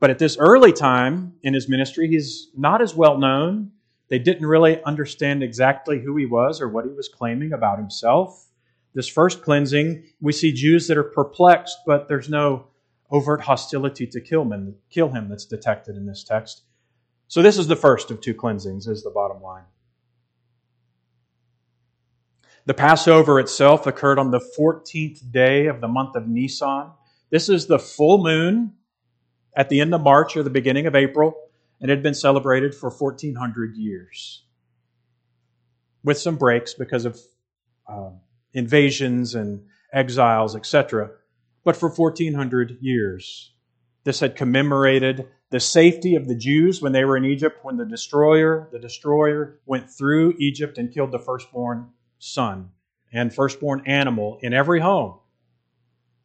But 0.00 0.10
at 0.10 0.18
this 0.18 0.38
early 0.38 0.72
time 0.72 1.34
in 1.42 1.52
his 1.52 1.68
ministry, 1.68 2.08
he's 2.08 2.48
not 2.56 2.80
as 2.80 2.94
well 2.94 3.18
known. 3.18 3.72
They 4.08 4.18
didn't 4.18 4.46
really 4.46 4.82
understand 4.84 5.42
exactly 5.42 6.00
who 6.00 6.16
he 6.16 6.24
was 6.24 6.60
or 6.60 6.68
what 6.68 6.86
he 6.86 6.92
was 6.92 7.08
claiming 7.08 7.52
about 7.52 7.78
himself. 7.78 8.46
This 8.94 9.08
first 9.08 9.42
cleansing, 9.42 10.04
we 10.20 10.32
see 10.32 10.52
Jews 10.52 10.86
that 10.86 10.96
are 10.96 11.04
perplexed, 11.04 11.78
but 11.86 12.08
there's 12.08 12.30
no 12.30 12.68
overt 13.10 13.42
hostility 13.42 14.06
to 14.06 14.20
kill 14.20 14.44
him, 14.50 14.74
kill 14.88 15.10
him 15.10 15.28
that's 15.28 15.44
detected 15.44 15.96
in 15.96 16.06
this 16.06 16.24
text. 16.24 16.62
So 17.26 17.42
this 17.42 17.58
is 17.58 17.66
the 17.66 17.76
first 17.76 18.10
of 18.10 18.20
two 18.20 18.34
cleansings, 18.34 18.86
is 18.86 19.02
the 19.02 19.10
bottom 19.10 19.42
line. 19.42 19.64
The 22.68 22.74
Passover 22.74 23.40
itself 23.40 23.86
occurred 23.86 24.18
on 24.18 24.30
the 24.30 24.46
14th 24.58 25.32
day 25.32 25.68
of 25.68 25.80
the 25.80 25.88
month 25.88 26.14
of 26.16 26.28
Nisan. 26.28 26.90
This 27.30 27.48
is 27.48 27.66
the 27.66 27.78
full 27.78 28.22
moon 28.22 28.74
at 29.56 29.70
the 29.70 29.80
end 29.80 29.94
of 29.94 30.02
March 30.02 30.36
or 30.36 30.42
the 30.42 30.50
beginning 30.50 30.86
of 30.86 30.94
April, 30.94 31.34
and 31.80 31.90
it 31.90 31.94
had 31.94 32.02
been 32.02 32.12
celebrated 32.12 32.74
for 32.74 32.90
1400 32.90 33.74
years. 33.78 34.44
With 36.04 36.18
some 36.18 36.36
breaks 36.36 36.74
because 36.74 37.06
of 37.06 37.18
uh, 37.90 38.10
invasions 38.52 39.34
and 39.34 39.64
exiles, 39.94 40.54
etc. 40.54 41.12
But 41.64 41.74
for 41.74 41.88
1400 41.88 42.76
years. 42.82 43.54
This 44.04 44.20
had 44.20 44.36
commemorated 44.36 45.26
the 45.48 45.60
safety 45.60 46.16
of 46.16 46.28
the 46.28 46.36
Jews 46.36 46.82
when 46.82 46.92
they 46.92 47.06
were 47.06 47.16
in 47.16 47.24
Egypt, 47.24 47.60
when 47.62 47.78
the 47.78 47.86
destroyer, 47.86 48.68
the 48.72 48.78
destroyer 48.78 49.58
went 49.64 49.88
through 49.88 50.34
Egypt 50.38 50.76
and 50.76 50.92
killed 50.92 51.12
the 51.12 51.18
firstborn 51.18 51.92
son 52.18 52.70
and 53.12 53.34
firstborn 53.34 53.82
animal 53.86 54.38
in 54.42 54.52
every 54.52 54.80
home, 54.80 55.18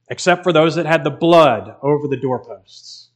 except 0.09 0.43
for 0.43 0.51
those 0.51 0.75
that 0.75 0.85
had 0.85 1.03
the 1.03 1.09
blood 1.09 1.75
over 1.81 2.07
the 2.07 2.17
doorposts. 2.17 3.09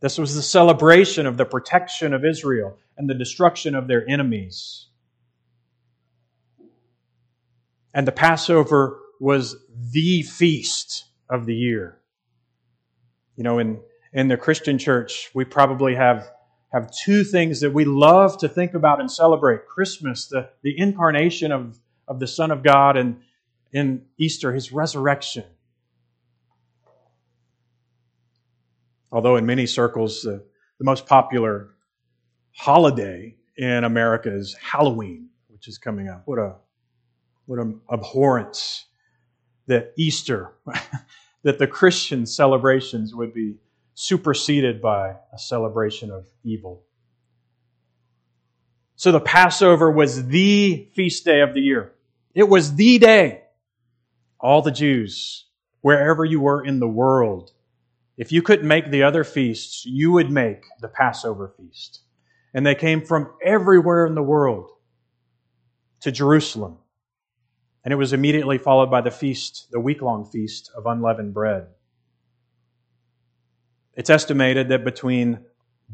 This 0.00 0.18
was 0.18 0.34
the 0.34 0.42
celebration 0.42 1.26
of 1.26 1.36
the 1.36 1.44
protection 1.44 2.12
of 2.12 2.24
Israel 2.24 2.78
and 2.96 3.08
the 3.08 3.14
destruction 3.14 3.74
of 3.74 3.88
their 3.88 4.08
enemies. 4.08 4.86
And 7.94 8.06
the 8.06 8.12
Passover 8.12 9.00
was 9.20 9.56
the 9.92 10.22
feast 10.22 11.06
of 11.30 11.46
the 11.46 11.54
year. 11.54 11.98
You 13.36 13.44
know, 13.44 13.58
in, 13.58 13.80
in 14.12 14.28
the 14.28 14.36
Christian 14.36 14.78
church, 14.78 15.30
we 15.34 15.44
probably 15.44 15.94
have, 15.94 16.30
have 16.76 16.90
two 16.90 17.24
things 17.24 17.60
that 17.60 17.72
we 17.72 17.86
love 17.86 18.36
to 18.36 18.48
think 18.48 18.74
about 18.74 19.00
and 19.00 19.10
celebrate 19.10 19.66
Christmas, 19.66 20.26
the, 20.26 20.50
the 20.62 20.78
incarnation 20.78 21.50
of, 21.50 21.78
of 22.06 22.20
the 22.20 22.26
Son 22.26 22.50
of 22.50 22.62
God, 22.62 22.98
and 22.98 23.22
in 23.72 24.02
Easter, 24.18 24.52
his 24.52 24.72
resurrection. 24.72 25.44
Although 29.10 29.36
in 29.36 29.46
many 29.46 29.64
circles, 29.64 30.20
the, 30.20 30.44
the 30.78 30.84
most 30.84 31.06
popular 31.06 31.70
holiday 32.52 33.36
in 33.56 33.84
America 33.84 34.30
is 34.30 34.54
Halloween, 34.60 35.30
which 35.48 35.68
is 35.68 35.78
coming 35.78 36.08
up. 36.08 36.22
What 36.26 36.38
a 36.38 36.56
what 37.46 37.58
an 37.58 37.80
abhorrence 37.90 38.84
that 39.66 39.94
Easter, 39.96 40.52
that 41.42 41.58
the 41.58 41.66
Christian 41.66 42.26
celebrations 42.26 43.14
would 43.14 43.32
be 43.32 43.54
superseded 43.96 44.82
by 44.82 45.16
a 45.32 45.38
celebration 45.38 46.10
of 46.10 46.26
evil. 46.44 46.84
So 48.94 49.10
the 49.10 49.20
Passover 49.20 49.90
was 49.90 50.26
the 50.26 50.90
feast 50.94 51.24
day 51.24 51.40
of 51.40 51.54
the 51.54 51.62
year. 51.62 51.92
It 52.34 52.46
was 52.46 52.74
the 52.74 52.98
day. 52.98 53.44
All 54.38 54.60
the 54.60 54.70
Jews, 54.70 55.46
wherever 55.80 56.26
you 56.26 56.40
were 56.40 56.62
in 56.62 56.78
the 56.78 56.86
world, 56.86 57.52
if 58.18 58.32
you 58.32 58.42
couldn't 58.42 58.68
make 58.68 58.90
the 58.90 59.02
other 59.02 59.24
feasts, 59.24 59.86
you 59.86 60.12
would 60.12 60.30
make 60.30 60.64
the 60.82 60.88
Passover 60.88 61.54
feast. 61.56 62.02
And 62.52 62.66
they 62.66 62.74
came 62.74 63.00
from 63.00 63.32
everywhere 63.42 64.06
in 64.06 64.14
the 64.14 64.22
world 64.22 64.70
to 66.00 66.12
Jerusalem. 66.12 66.76
And 67.82 67.92
it 67.92 67.96
was 67.96 68.12
immediately 68.12 68.58
followed 68.58 68.90
by 68.90 69.00
the 69.00 69.10
feast, 69.10 69.68
the 69.70 69.80
week 69.80 70.02
long 70.02 70.26
feast 70.26 70.70
of 70.76 70.84
unleavened 70.84 71.32
bread. 71.32 71.68
It's 73.96 74.10
estimated 74.10 74.68
that 74.68 74.84
between 74.84 75.40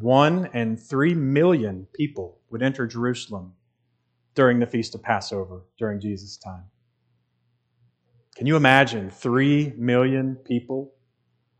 one 0.00 0.50
and 0.52 0.80
three 0.80 1.14
million 1.14 1.86
people 1.94 2.40
would 2.50 2.62
enter 2.62 2.86
Jerusalem 2.86 3.52
during 4.34 4.58
the 4.58 4.66
Feast 4.66 4.94
of 4.94 5.02
Passover 5.02 5.62
during 5.78 6.00
Jesus' 6.00 6.36
time. 6.36 6.64
Can 8.34 8.46
you 8.46 8.56
imagine 8.56 9.10
three 9.10 9.72
million 9.76 10.36
people 10.36 10.92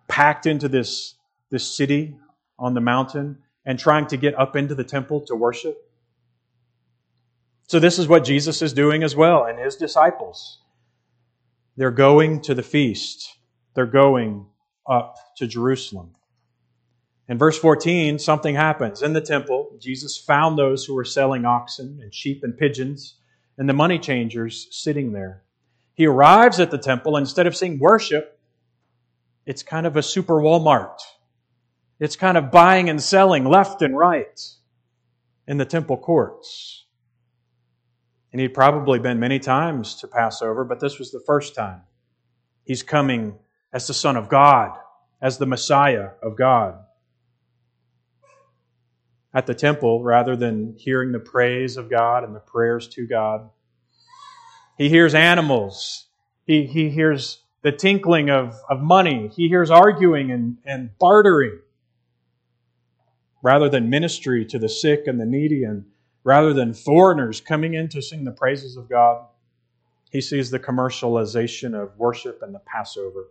packed 0.08 0.46
into 0.46 0.68
this, 0.68 1.14
this 1.50 1.76
city 1.76 2.16
on 2.58 2.74
the 2.74 2.80
mountain 2.80 3.38
and 3.64 3.78
trying 3.78 4.06
to 4.08 4.16
get 4.16 4.38
up 4.38 4.56
into 4.56 4.74
the 4.74 4.84
temple 4.84 5.20
to 5.26 5.36
worship? 5.36 5.76
So, 7.68 7.78
this 7.78 7.98
is 7.98 8.08
what 8.08 8.24
Jesus 8.24 8.60
is 8.62 8.72
doing 8.72 9.02
as 9.02 9.14
well, 9.14 9.44
and 9.44 9.58
his 9.58 9.76
disciples. 9.76 10.58
They're 11.76 11.90
going 11.90 12.40
to 12.42 12.54
the 12.54 12.62
feast, 12.62 13.36
they're 13.74 13.86
going 13.86 14.46
up 14.86 15.16
to 15.36 15.46
Jerusalem. 15.46 16.14
In 17.28 17.38
verse 17.38 17.58
14, 17.58 18.18
something 18.18 18.54
happens. 18.54 19.02
In 19.02 19.12
the 19.12 19.20
temple, 19.20 19.76
Jesus 19.78 20.16
found 20.16 20.58
those 20.58 20.84
who 20.84 20.94
were 20.94 21.04
selling 21.04 21.44
oxen 21.44 22.00
and 22.02 22.12
sheep 22.12 22.42
and 22.42 22.56
pigeons 22.56 23.14
and 23.56 23.68
the 23.68 23.74
money 23.74 23.98
changers 23.98 24.68
sitting 24.70 25.12
there. 25.12 25.42
He 25.94 26.06
arrives 26.06 26.58
at 26.58 26.70
the 26.70 26.78
temple, 26.78 27.16
instead 27.16 27.46
of 27.46 27.56
seeing 27.56 27.78
worship, 27.78 28.38
it's 29.46 29.62
kind 29.62 29.86
of 29.86 29.96
a 29.96 30.02
super 30.02 30.34
Walmart. 30.34 30.98
It's 32.00 32.16
kind 32.16 32.36
of 32.36 32.50
buying 32.50 32.88
and 32.88 33.00
selling 33.00 33.44
left 33.44 33.82
and 33.82 33.96
right 33.96 34.40
in 35.46 35.58
the 35.58 35.64
temple 35.64 35.96
courts. 35.96 36.86
And 38.32 38.40
he'd 38.40 38.54
probably 38.54 38.98
been 38.98 39.20
many 39.20 39.38
times 39.38 39.96
to 39.96 40.08
Passover, 40.08 40.64
but 40.64 40.80
this 40.80 40.98
was 40.98 41.12
the 41.12 41.22
first 41.26 41.54
time. 41.54 41.82
He's 42.64 42.82
coming 42.82 43.38
as 43.72 43.86
the 43.86 43.94
Son 43.94 44.16
of 44.16 44.28
God, 44.28 44.78
as 45.20 45.38
the 45.38 45.46
Messiah 45.46 46.10
of 46.22 46.36
God. 46.36 46.78
At 49.34 49.46
the 49.46 49.54
temple, 49.54 50.02
rather 50.02 50.36
than 50.36 50.74
hearing 50.76 51.12
the 51.12 51.18
praise 51.18 51.76
of 51.76 51.88
God 51.88 52.22
and 52.24 52.34
the 52.34 52.40
prayers 52.40 52.86
to 52.88 53.06
God, 53.06 53.48
he 54.76 54.88
hears 54.88 55.14
animals. 55.14 56.06
He, 56.46 56.66
he 56.66 56.90
hears 56.90 57.42
the 57.62 57.72
tinkling 57.72 58.28
of, 58.28 58.54
of 58.68 58.80
money. 58.80 59.30
He 59.34 59.48
hears 59.48 59.70
arguing 59.70 60.30
and, 60.30 60.58
and 60.64 60.90
bartering. 60.98 61.60
Rather 63.42 63.68
than 63.68 63.88
ministry 63.88 64.44
to 64.46 64.58
the 64.58 64.68
sick 64.68 65.06
and 65.06 65.18
the 65.18 65.26
needy, 65.26 65.64
and 65.64 65.86
rather 66.24 66.52
than 66.52 66.74
foreigners 66.74 67.40
coming 67.40 67.74
in 67.74 67.88
to 67.88 68.02
sing 68.02 68.24
the 68.24 68.32
praises 68.32 68.76
of 68.76 68.88
God, 68.88 69.26
he 70.10 70.20
sees 70.20 70.50
the 70.50 70.58
commercialization 70.58 71.74
of 71.74 71.96
worship 71.96 72.42
and 72.42 72.54
the 72.54 72.60
Passover 72.60 73.28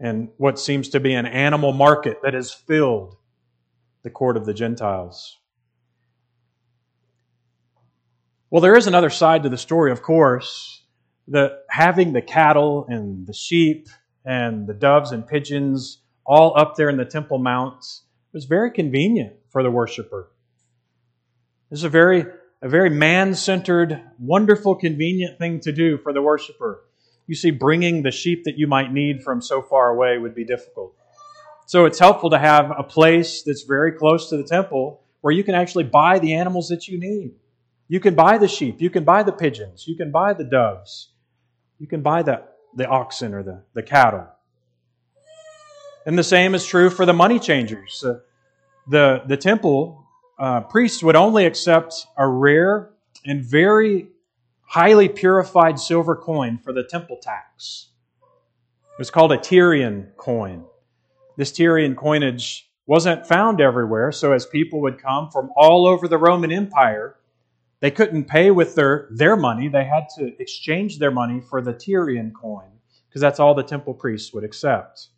and 0.00 0.28
what 0.36 0.58
seems 0.58 0.88
to 0.90 1.00
be 1.00 1.14
an 1.14 1.26
animal 1.26 1.72
market 1.72 2.18
that 2.22 2.34
is 2.34 2.52
filled 2.52 3.16
the 4.06 4.10
court 4.10 4.36
of 4.36 4.46
the 4.46 4.54
Gentiles. 4.54 5.36
Well, 8.50 8.60
there 8.60 8.76
is 8.76 8.86
another 8.86 9.10
side 9.10 9.42
to 9.42 9.48
the 9.48 9.58
story, 9.58 9.90
of 9.90 10.00
course. 10.00 10.84
The, 11.26 11.58
having 11.68 12.12
the 12.12 12.22
cattle 12.22 12.86
and 12.88 13.26
the 13.26 13.32
sheep 13.32 13.88
and 14.24 14.68
the 14.68 14.74
doves 14.74 15.10
and 15.10 15.26
pigeons 15.26 15.98
all 16.24 16.56
up 16.56 16.76
there 16.76 16.88
in 16.88 16.98
the 16.98 17.04
Temple 17.04 17.38
Mount 17.38 17.84
was 18.32 18.44
very 18.44 18.70
convenient 18.70 19.32
for 19.48 19.64
the 19.64 19.72
worshiper. 19.72 20.30
This 21.68 21.80
is 21.80 21.84
a 21.84 21.88
very, 21.88 22.26
a 22.62 22.68
very 22.68 22.90
man 22.90 23.34
centered, 23.34 24.00
wonderful, 24.20 24.76
convenient 24.76 25.36
thing 25.40 25.58
to 25.62 25.72
do 25.72 25.98
for 25.98 26.12
the 26.12 26.22
worshiper. 26.22 26.84
You 27.26 27.34
see, 27.34 27.50
bringing 27.50 28.04
the 28.04 28.12
sheep 28.12 28.44
that 28.44 28.56
you 28.56 28.68
might 28.68 28.92
need 28.92 29.24
from 29.24 29.42
so 29.42 29.62
far 29.62 29.88
away 29.88 30.16
would 30.16 30.36
be 30.36 30.44
difficult. 30.44 30.94
So 31.66 31.84
it's 31.84 31.98
helpful 31.98 32.30
to 32.30 32.38
have 32.38 32.72
a 32.76 32.84
place 32.84 33.42
that's 33.42 33.62
very 33.62 33.90
close 33.90 34.30
to 34.30 34.36
the 34.36 34.44
temple 34.44 35.02
where 35.20 35.34
you 35.34 35.42
can 35.42 35.56
actually 35.56 35.82
buy 35.82 36.20
the 36.20 36.34
animals 36.34 36.68
that 36.68 36.86
you 36.86 36.98
need. 36.98 37.32
You 37.88 37.98
can 37.98 38.14
buy 38.14 38.38
the 38.38 38.46
sheep, 38.46 38.80
you 38.80 38.88
can 38.88 39.02
buy 39.04 39.24
the 39.24 39.32
pigeons, 39.32 39.86
you 39.86 39.96
can 39.96 40.12
buy 40.12 40.32
the 40.32 40.44
doves, 40.44 41.10
you 41.78 41.88
can 41.88 42.02
buy 42.02 42.22
the, 42.22 42.44
the 42.74 42.86
oxen 42.86 43.34
or 43.34 43.42
the, 43.42 43.62
the 43.74 43.82
cattle. 43.82 44.26
And 46.04 46.16
the 46.16 46.24
same 46.24 46.54
is 46.54 46.64
true 46.64 46.88
for 46.88 47.04
the 47.04 47.12
money 47.12 47.40
changers. 47.40 48.04
The, 48.88 49.22
the 49.26 49.36
temple 49.36 50.06
uh, 50.38 50.60
priests 50.60 51.02
would 51.02 51.16
only 51.16 51.46
accept 51.46 52.06
a 52.16 52.28
rare 52.28 52.90
and 53.24 53.44
very 53.44 54.08
highly 54.62 55.08
purified 55.08 55.80
silver 55.80 56.14
coin 56.14 56.58
for 56.58 56.72
the 56.72 56.84
temple 56.84 57.18
tax. 57.20 57.88
It 58.22 58.98
was 58.98 59.10
called 59.10 59.32
a 59.32 59.38
Tyrian 59.38 60.12
coin. 60.16 60.64
This 61.36 61.52
Tyrian 61.52 61.94
coinage 61.94 62.70
wasn't 62.86 63.26
found 63.26 63.60
everywhere, 63.60 64.12
so 64.12 64.32
as 64.32 64.46
people 64.46 64.80
would 64.82 65.02
come 65.02 65.30
from 65.30 65.50
all 65.56 65.86
over 65.86 66.08
the 66.08 66.18
Roman 66.18 66.52
Empire, 66.52 67.16
they 67.80 67.90
couldn't 67.90 68.24
pay 68.24 68.50
with 68.50 68.74
their, 68.74 69.08
their 69.10 69.36
money. 69.36 69.68
They 69.68 69.84
had 69.84 70.08
to 70.16 70.32
exchange 70.40 70.98
their 70.98 71.10
money 71.10 71.40
for 71.40 71.60
the 71.60 71.74
Tyrian 71.74 72.32
coin 72.32 72.70
because 73.08 73.20
that's 73.20 73.40
all 73.40 73.54
the 73.54 73.62
temple 73.62 73.94
priests 73.94 74.32
would 74.32 74.44
accept. 74.44 75.08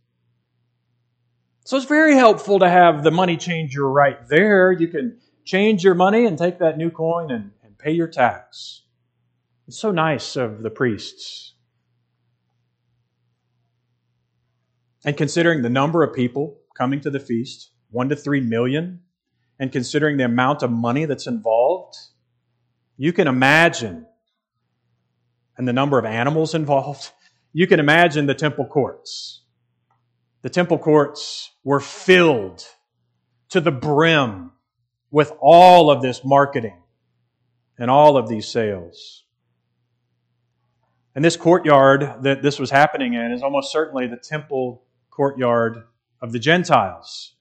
So 1.64 1.76
it's 1.76 1.86
very 1.86 2.14
helpful 2.14 2.58
to 2.60 2.68
have 2.68 3.04
the 3.04 3.10
money 3.10 3.36
changer 3.36 3.88
right 3.88 4.26
there. 4.28 4.72
You 4.72 4.88
can 4.88 5.18
change 5.44 5.84
your 5.84 5.94
money 5.94 6.24
and 6.24 6.38
take 6.38 6.58
that 6.58 6.78
new 6.78 6.90
coin 6.90 7.30
and, 7.30 7.52
and 7.62 7.78
pay 7.78 7.92
your 7.92 8.08
tax. 8.08 8.82
It's 9.66 9.78
so 9.78 9.90
nice 9.90 10.34
of 10.34 10.62
the 10.62 10.70
priests. 10.70 11.52
And 15.04 15.16
considering 15.16 15.62
the 15.62 15.70
number 15.70 16.02
of 16.02 16.14
people 16.14 16.58
coming 16.76 17.00
to 17.02 17.10
the 17.10 17.20
feast, 17.20 17.70
one 17.90 18.08
to 18.08 18.16
three 18.16 18.40
million, 18.40 19.00
and 19.58 19.72
considering 19.72 20.16
the 20.16 20.24
amount 20.24 20.62
of 20.62 20.70
money 20.70 21.04
that's 21.04 21.26
involved, 21.26 21.96
you 22.96 23.12
can 23.12 23.28
imagine, 23.28 24.06
and 25.56 25.66
the 25.66 25.72
number 25.72 25.98
of 25.98 26.04
animals 26.04 26.54
involved, 26.62 27.10
you 27.52 27.66
can 27.66 27.80
imagine 27.80 28.26
the 28.26 28.34
temple 28.34 28.66
courts. 28.66 29.42
The 30.42 30.50
temple 30.50 30.78
courts 30.78 31.50
were 31.64 31.80
filled 31.80 32.64
to 33.50 33.60
the 33.60 33.72
brim 33.72 34.52
with 35.10 35.32
all 35.40 35.90
of 35.90 36.02
this 36.02 36.24
marketing 36.24 36.82
and 37.78 37.90
all 37.90 38.16
of 38.16 38.28
these 38.28 38.46
sales. 38.46 39.24
And 41.14 41.24
this 41.24 41.36
courtyard 41.36 42.22
that 42.22 42.42
this 42.42 42.58
was 42.58 42.70
happening 42.70 43.14
in 43.14 43.32
is 43.32 43.42
almost 43.42 43.72
certainly 43.72 44.06
the 44.06 44.16
temple 44.16 44.84
courtyard 45.18 45.82
of 46.22 46.30
the 46.30 46.38
Gentiles. 46.38 47.34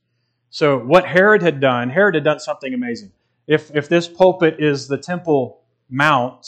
So, 0.49 0.79
what 0.79 1.05
Herod 1.05 1.43
had 1.43 1.61
done, 1.61 1.91
Herod 1.91 2.15
had 2.15 2.23
done 2.23 2.39
something 2.39 2.73
amazing 2.73 3.11
if, 3.47 3.73
if 3.73 3.87
this 3.87 4.07
pulpit 4.07 4.57
is 4.59 4.87
the 4.87 4.97
temple 4.97 5.63
mount, 5.89 6.45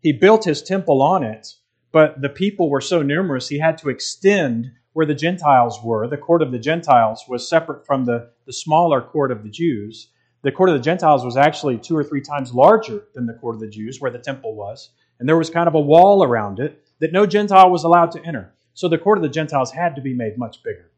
he 0.00 0.12
built 0.12 0.44
his 0.44 0.62
temple 0.62 1.00
on 1.00 1.22
it, 1.22 1.46
but 1.92 2.20
the 2.20 2.28
people 2.28 2.68
were 2.68 2.80
so 2.80 3.02
numerous 3.02 3.48
he 3.48 3.58
had 3.58 3.78
to 3.78 3.88
extend 3.88 4.72
where 4.92 5.06
the 5.06 5.14
Gentiles 5.14 5.78
were. 5.82 6.08
The 6.08 6.16
court 6.16 6.42
of 6.42 6.50
the 6.50 6.58
Gentiles 6.58 7.24
was 7.28 7.48
separate 7.48 7.86
from 7.86 8.04
the, 8.04 8.30
the 8.46 8.52
smaller 8.52 9.00
court 9.00 9.30
of 9.30 9.44
the 9.44 9.50
Jews. 9.50 10.08
The 10.42 10.50
court 10.50 10.70
of 10.70 10.74
the 10.74 10.82
Gentiles 10.82 11.24
was 11.24 11.36
actually 11.36 11.78
two 11.78 11.96
or 11.96 12.02
three 12.02 12.22
times 12.22 12.52
larger 12.52 13.04
than 13.14 13.26
the 13.26 13.34
court 13.34 13.54
of 13.54 13.60
the 13.60 13.68
Jews, 13.68 14.00
where 14.00 14.10
the 14.10 14.18
temple 14.18 14.56
was. 14.56 14.90
And 15.20 15.28
there 15.28 15.36
was 15.36 15.50
kind 15.50 15.68
of 15.68 15.74
a 15.74 15.80
wall 15.80 16.24
around 16.24 16.58
it 16.58 16.82
that 16.98 17.12
no 17.12 17.26
Gentile 17.26 17.70
was 17.70 17.84
allowed 17.84 18.10
to 18.12 18.24
enter. 18.24 18.52
So 18.80 18.88
the 18.88 18.96
court 18.96 19.18
of 19.18 19.22
the 19.22 19.28
Gentiles 19.28 19.72
had 19.72 19.94
to 19.96 20.00
be 20.00 20.14
made 20.14 20.38
much 20.38 20.62
bigger. 20.62 20.90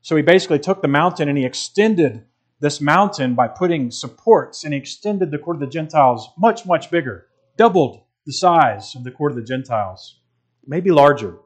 So 0.00 0.14
he 0.14 0.22
basically 0.22 0.60
took 0.60 0.80
the 0.80 0.86
mountain 0.86 1.28
and 1.28 1.36
he 1.36 1.44
extended 1.44 2.24
this 2.60 2.80
mountain 2.80 3.34
by 3.34 3.48
putting 3.48 3.90
supports 3.90 4.62
and 4.62 4.72
he 4.72 4.78
extended 4.78 5.32
the 5.32 5.38
court 5.38 5.56
of 5.56 5.60
the 5.60 5.66
Gentiles 5.66 6.28
much, 6.38 6.64
much 6.66 6.88
bigger, 6.88 7.26
doubled 7.56 8.04
the 8.26 8.32
size 8.32 8.94
of 8.94 9.02
the 9.02 9.10
court 9.10 9.32
of 9.32 9.36
the 9.36 9.42
Gentiles, 9.42 10.20
maybe 10.68 10.92
larger. 10.92 11.36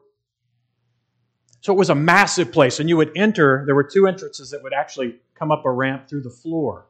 So 1.61 1.73
it 1.73 1.79
was 1.79 1.89
a 1.89 1.95
massive 1.95 2.51
place, 2.51 2.79
and 2.79 2.87
you 2.87 2.97
would 2.97 3.17
enter, 3.17 3.63
there 3.65 3.73
were 3.73 3.83
two 3.83 4.05
entrances 4.05 4.51
that 4.51 4.61
would 4.61 4.73
actually 4.73 5.15
come 5.33 5.51
up 5.51 5.65
a 5.65 5.71
ramp 5.71 6.07
through 6.07 6.21
the 6.21 6.29
floor. 6.29 6.89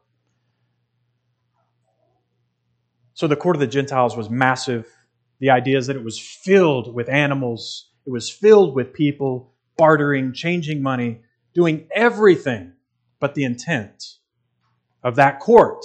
So 3.14 3.26
the 3.26 3.36
court 3.36 3.56
of 3.56 3.60
the 3.60 3.66
Gentiles 3.66 4.18
was 4.18 4.28
massive. 4.28 4.86
The 5.38 5.48
idea 5.48 5.78
is 5.78 5.86
that 5.86 5.96
it 5.96 6.04
was 6.04 6.18
filled 6.18 6.92
with 6.92 7.08
animals, 7.08 7.88
it 8.06 8.10
was 8.10 8.30
filled 8.30 8.74
with 8.74 8.92
people 8.92 9.52
bartering, 9.76 10.32
changing 10.32 10.82
money, 10.82 11.20
doing 11.54 11.88
everything 11.94 12.72
but 13.20 13.34
the 13.34 13.44
intent 13.44 14.18
of 15.02 15.16
that 15.16 15.40
court. 15.40 15.84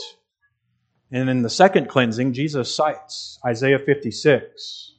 And 1.12 1.30
in 1.30 1.42
the 1.42 1.50
second 1.50 1.88
cleansing, 1.88 2.34
Jesus 2.34 2.76
cites 2.76 3.40
Isaiah 3.46 3.80
56 3.80 4.96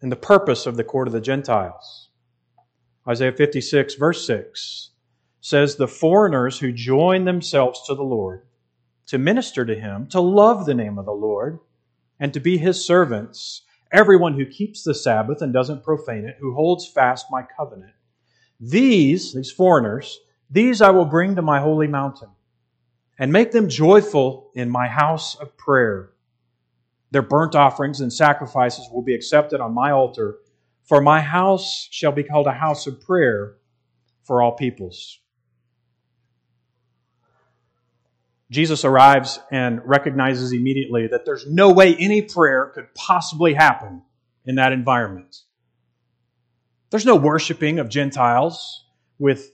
and 0.00 0.10
the 0.10 0.16
purpose 0.16 0.66
of 0.66 0.76
the 0.76 0.84
court 0.84 1.08
of 1.08 1.12
the 1.12 1.20
Gentiles. 1.20 2.08
Isaiah 3.06 3.32
56, 3.32 3.94
verse 3.94 4.26
6 4.26 4.90
says, 5.40 5.76
The 5.76 5.88
foreigners 5.88 6.58
who 6.58 6.72
join 6.72 7.24
themselves 7.24 7.82
to 7.86 7.94
the 7.94 8.02
Lord 8.02 8.46
to 9.10 9.18
minister 9.18 9.64
to 9.64 9.74
him, 9.74 10.06
to 10.06 10.20
love 10.20 10.66
the 10.66 10.74
name 10.74 10.96
of 10.96 11.04
the 11.04 11.10
Lord, 11.10 11.58
and 12.20 12.32
to 12.32 12.38
be 12.38 12.58
his 12.58 12.84
servants, 12.84 13.62
everyone 13.92 14.34
who 14.34 14.46
keeps 14.46 14.82
the 14.82 14.94
Sabbath 14.94 15.42
and 15.42 15.52
doesn't 15.52 15.82
profane 15.82 16.24
it, 16.24 16.36
who 16.40 16.54
holds 16.54 16.86
fast 16.86 17.26
my 17.30 17.42
covenant. 17.56 17.92
These, 18.60 19.34
these 19.34 19.50
foreigners, 19.50 20.20
these 20.50 20.82
I 20.82 20.90
will 20.90 21.04
bring 21.04 21.36
to 21.36 21.42
my 21.42 21.60
holy 21.60 21.86
mountain 21.86 22.30
and 23.18 23.32
make 23.32 23.52
them 23.52 23.68
joyful 23.68 24.50
in 24.54 24.70
my 24.70 24.88
house 24.88 25.34
of 25.36 25.56
prayer. 25.56 26.10
Their 27.10 27.22
burnt 27.22 27.54
offerings 27.54 28.00
and 28.00 28.12
sacrifices 28.12 28.88
will 28.92 29.02
be 29.02 29.14
accepted 29.14 29.60
on 29.60 29.74
my 29.74 29.90
altar, 29.90 30.38
for 30.84 31.00
my 31.00 31.20
house 31.20 31.88
shall 31.90 32.12
be 32.12 32.22
called 32.22 32.46
a 32.46 32.52
house 32.52 32.86
of 32.86 33.00
prayer 33.00 33.56
for 34.22 34.42
all 34.42 34.52
peoples. 34.52 35.20
Jesus 38.50 38.84
arrives 38.84 39.38
and 39.52 39.80
recognizes 39.84 40.52
immediately 40.52 41.06
that 41.06 41.24
there's 41.24 41.46
no 41.46 41.70
way 41.70 41.94
any 41.94 42.22
prayer 42.22 42.72
could 42.74 42.92
possibly 42.94 43.54
happen 43.54 44.02
in 44.44 44.56
that 44.56 44.72
environment. 44.72 45.42
There's 46.90 47.06
no 47.06 47.14
worshiping 47.14 47.78
of 47.78 47.88
Gentiles 47.88 48.84
with 49.18 49.52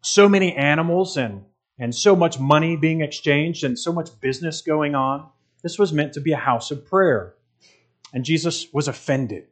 so 0.00 0.28
many 0.28 0.54
animals 0.54 1.16
and, 1.16 1.44
and 1.78 1.92
so 1.92 2.14
much 2.14 2.38
money 2.38 2.76
being 2.76 3.00
exchanged 3.00 3.64
and 3.64 3.76
so 3.76 3.92
much 3.92 4.20
business 4.20 4.62
going 4.62 4.94
on. 4.94 5.28
This 5.64 5.78
was 5.78 5.92
meant 5.92 6.12
to 6.12 6.20
be 6.20 6.30
a 6.30 6.36
house 6.36 6.70
of 6.70 6.86
prayer. 6.86 7.34
And 8.14 8.24
Jesus 8.24 8.72
was 8.72 8.86
offended. 8.86 9.48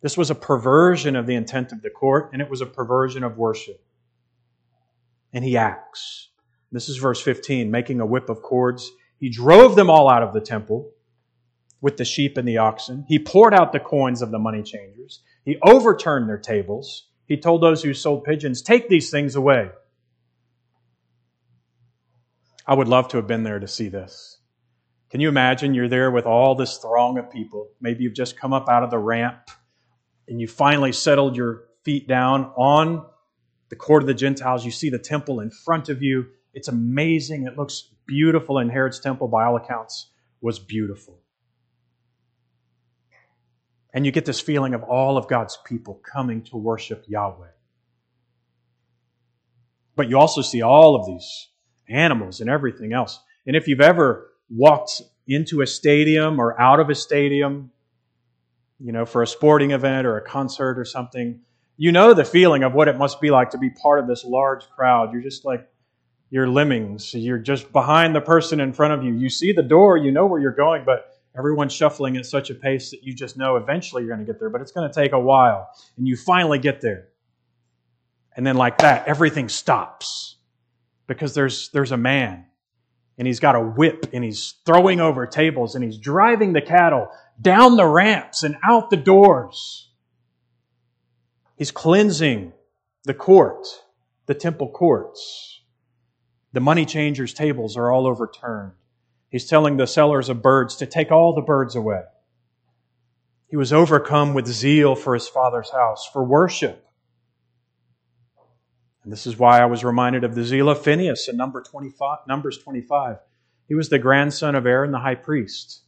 This 0.00 0.16
was 0.16 0.30
a 0.30 0.36
perversion 0.36 1.16
of 1.16 1.26
the 1.26 1.34
intent 1.34 1.72
of 1.72 1.82
the 1.82 1.90
court, 1.90 2.30
and 2.32 2.40
it 2.40 2.48
was 2.48 2.60
a 2.60 2.66
perversion 2.66 3.24
of 3.24 3.36
worship. 3.36 3.84
And 5.32 5.44
he 5.44 5.56
acts. 5.56 6.28
This 6.72 6.88
is 6.88 6.96
verse 6.96 7.20
15, 7.20 7.70
making 7.70 8.00
a 8.00 8.06
whip 8.06 8.28
of 8.28 8.42
cords. 8.42 8.90
He 9.18 9.28
drove 9.28 9.76
them 9.76 9.90
all 9.90 10.08
out 10.08 10.22
of 10.22 10.32
the 10.32 10.40
temple 10.40 10.90
with 11.80 11.98
the 11.98 12.04
sheep 12.04 12.38
and 12.38 12.48
the 12.48 12.58
oxen. 12.58 13.04
He 13.06 13.18
poured 13.18 13.54
out 13.54 13.72
the 13.72 13.80
coins 13.80 14.22
of 14.22 14.30
the 14.30 14.38
money 14.38 14.62
changers. 14.62 15.20
He 15.44 15.58
overturned 15.62 16.28
their 16.28 16.38
tables. 16.38 17.08
He 17.26 17.36
told 17.36 17.62
those 17.62 17.82
who 17.82 17.92
sold 17.92 18.24
pigeons, 18.24 18.62
Take 18.62 18.88
these 18.88 19.10
things 19.10 19.36
away. 19.36 19.70
I 22.66 22.74
would 22.74 22.88
love 22.88 23.08
to 23.08 23.16
have 23.16 23.26
been 23.26 23.42
there 23.42 23.58
to 23.58 23.68
see 23.68 23.88
this. 23.88 24.38
Can 25.10 25.20
you 25.20 25.28
imagine 25.28 25.74
you're 25.74 25.88
there 25.88 26.10
with 26.10 26.24
all 26.24 26.54
this 26.54 26.78
throng 26.78 27.18
of 27.18 27.30
people? 27.30 27.68
Maybe 27.80 28.04
you've 28.04 28.14
just 28.14 28.38
come 28.38 28.52
up 28.52 28.68
out 28.68 28.82
of 28.82 28.90
the 28.90 28.98
ramp 28.98 29.50
and 30.26 30.40
you 30.40 30.48
finally 30.48 30.92
settled 30.92 31.36
your 31.36 31.64
feet 31.84 32.08
down 32.08 32.52
on 32.56 33.04
the 33.68 33.76
court 33.76 34.02
of 34.02 34.06
the 34.06 34.14
Gentiles. 34.14 34.64
You 34.64 34.70
see 34.70 34.88
the 34.88 34.98
temple 34.98 35.40
in 35.40 35.50
front 35.50 35.88
of 35.88 36.02
you. 36.02 36.26
It's 36.54 36.68
amazing. 36.68 37.46
It 37.46 37.56
looks 37.56 37.88
beautiful, 38.06 38.58
and 38.58 38.70
Herod's 38.70 39.00
temple, 39.00 39.28
by 39.28 39.44
all 39.44 39.56
accounts, 39.56 40.10
was 40.40 40.58
beautiful. 40.58 41.18
And 43.94 44.06
you 44.06 44.12
get 44.12 44.24
this 44.24 44.40
feeling 44.40 44.74
of 44.74 44.82
all 44.82 45.18
of 45.18 45.28
God's 45.28 45.58
people 45.66 46.00
coming 46.02 46.42
to 46.44 46.56
worship 46.56 47.04
Yahweh. 47.08 47.48
But 49.94 50.08
you 50.08 50.18
also 50.18 50.40
see 50.40 50.62
all 50.62 50.96
of 50.96 51.06
these 51.06 51.48
animals 51.88 52.40
and 52.40 52.48
everything 52.48 52.92
else. 52.92 53.20
And 53.46 53.54
if 53.54 53.68
you've 53.68 53.80
ever 53.80 54.30
walked 54.48 55.02
into 55.26 55.60
a 55.60 55.66
stadium 55.66 56.40
or 56.40 56.58
out 56.60 56.80
of 56.80 56.88
a 56.88 56.94
stadium, 56.94 57.70
you 58.80 58.92
know, 58.92 59.04
for 59.04 59.22
a 59.22 59.26
sporting 59.26 59.72
event 59.72 60.06
or 60.06 60.16
a 60.16 60.22
concert 60.22 60.78
or 60.78 60.84
something, 60.84 61.40
you 61.76 61.92
know 61.92 62.14
the 62.14 62.24
feeling 62.24 62.62
of 62.62 62.72
what 62.72 62.88
it 62.88 62.96
must 62.96 63.20
be 63.20 63.30
like 63.30 63.50
to 63.50 63.58
be 63.58 63.70
part 63.70 64.00
of 64.00 64.06
this 64.06 64.24
large 64.24 64.68
crowd. 64.70 65.12
You're 65.12 65.22
just 65.22 65.44
like, 65.44 65.68
you're 66.32 66.48
lemmings. 66.48 67.12
You're 67.12 67.36
just 67.36 67.70
behind 67.72 68.14
the 68.14 68.22
person 68.22 68.58
in 68.58 68.72
front 68.72 68.94
of 68.94 69.04
you. 69.04 69.12
You 69.12 69.28
see 69.28 69.52
the 69.52 69.62
door, 69.62 69.98
you 69.98 70.10
know 70.10 70.24
where 70.24 70.40
you're 70.40 70.50
going, 70.50 70.82
but 70.86 71.14
everyone's 71.36 71.74
shuffling 71.74 72.16
at 72.16 72.24
such 72.24 72.48
a 72.48 72.54
pace 72.54 72.90
that 72.92 73.04
you 73.04 73.14
just 73.14 73.36
know 73.36 73.56
eventually 73.56 74.02
you're 74.02 74.16
going 74.16 74.26
to 74.26 74.32
get 74.32 74.40
there, 74.40 74.48
but 74.48 74.62
it's 74.62 74.72
going 74.72 74.90
to 74.90 74.94
take 74.94 75.12
a 75.12 75.20
while. 75.20 75.68
And 75.98 76.08
you 76.08 76.16
finally 76.16 76.58
get 76.58 76.80
there. 76.80 77.08
And 78.34 78.46
then, 78.46 78.56
like 78.56 78.78
that, 78.78 79.06
everything 79.06 79.50
stops 79.50 80.36
because 81.06 81.34
there's, 81.34 81.68
there's 81.68 81.92
a 81.92 81.98
man 81.98 82.46
and 83.18 83.26
he's 83.26 83.40
got 83.40 83.54
a 83.54 83.60
whip 83.60 84.06
and 84.14 84.24
he's 84.24 84.54
throwing 84.64 85.00
over 85.00 85.26
tables 85.26 85.74
and 85.74 85.84
he's 85.84 85.98
driving 85.98 86.54
the 86.54 86.62
cattle 86.62 87.10
down 87.42 87.76
the 87.76 87.86
ramps 87.86 88.42
and 88.42 88.56
out 88.66 88.88
the 88.88 88.96
doors. 88.96 89.90
He's 91.58 91.70
cleansing 91.70 92.54
the 93.04 93.12
court, 93.12 93.66
the 94.24 94.34
temple 94.34 94.70
courts. 94.70 95.58
The 96.52 96.60
money 96.60 96.84
changers' 96.84 97.32
tables 97.34 97.76
are 97.76 97.90
all 97.90 98.06
overturned. 98.06 98.72
He's 99.30 99.48
telling 99.48 99.76
the 99.76 99.86
sellers 99.86 100.28
of 100.28 100.42
birds 100.42 100.76
to 100.76 100.86
take 100.86 101.10
all 101.10 101.34
the 101.34 101.40
birds 101.40 101.74
away. 101.74 102.02
He 103.48 103.56
was 103.56 103.72
overcome 103.72 104.34
with 104.34 104.46
zeal 104.46 104.94
for 104.94 105.14
his 105.14 105.28
father's 105.28 105.70
house, 105.70 106.08
for 106.10 106.24
worship. 106.24 106.86
And 109.04 109.12
this 109.12 109.26
is 109.26 109.38
why 109.38 109.60
I 109.60 109.66
was 109.66 109.84
reminded 109.84 110.24
of 110.24 110.34
the 110.34 110.44
zeal 110.44 110.68
of 110.68 110.82
Phineas 110.82 111.28
in 111.28 111.36
number 111.36 111.62
25, 111.62 112.18
Numbers 112.28 112.58
25. 112.58 113.16
He 113.66 113.74
was 113.74 113.88
the 113.88 113.98
grandson 113.98 114.54
of 114.54 114.66
Aaron 114.66 114.92
the 114.92 114.98
high 114.98 115.16
priest. 115.16 115.82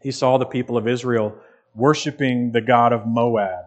He 0.00 0.10
saw 0.10 0.38
the 0.38 0.44
people 0.44 0.76
of 0.76 0.86
Israel 0.86 1.36
worshiping 1.74 2.52
the 2.52 2.60
God 2.60 2.92
of 2.92 3.06
Moab. 3.06 3.64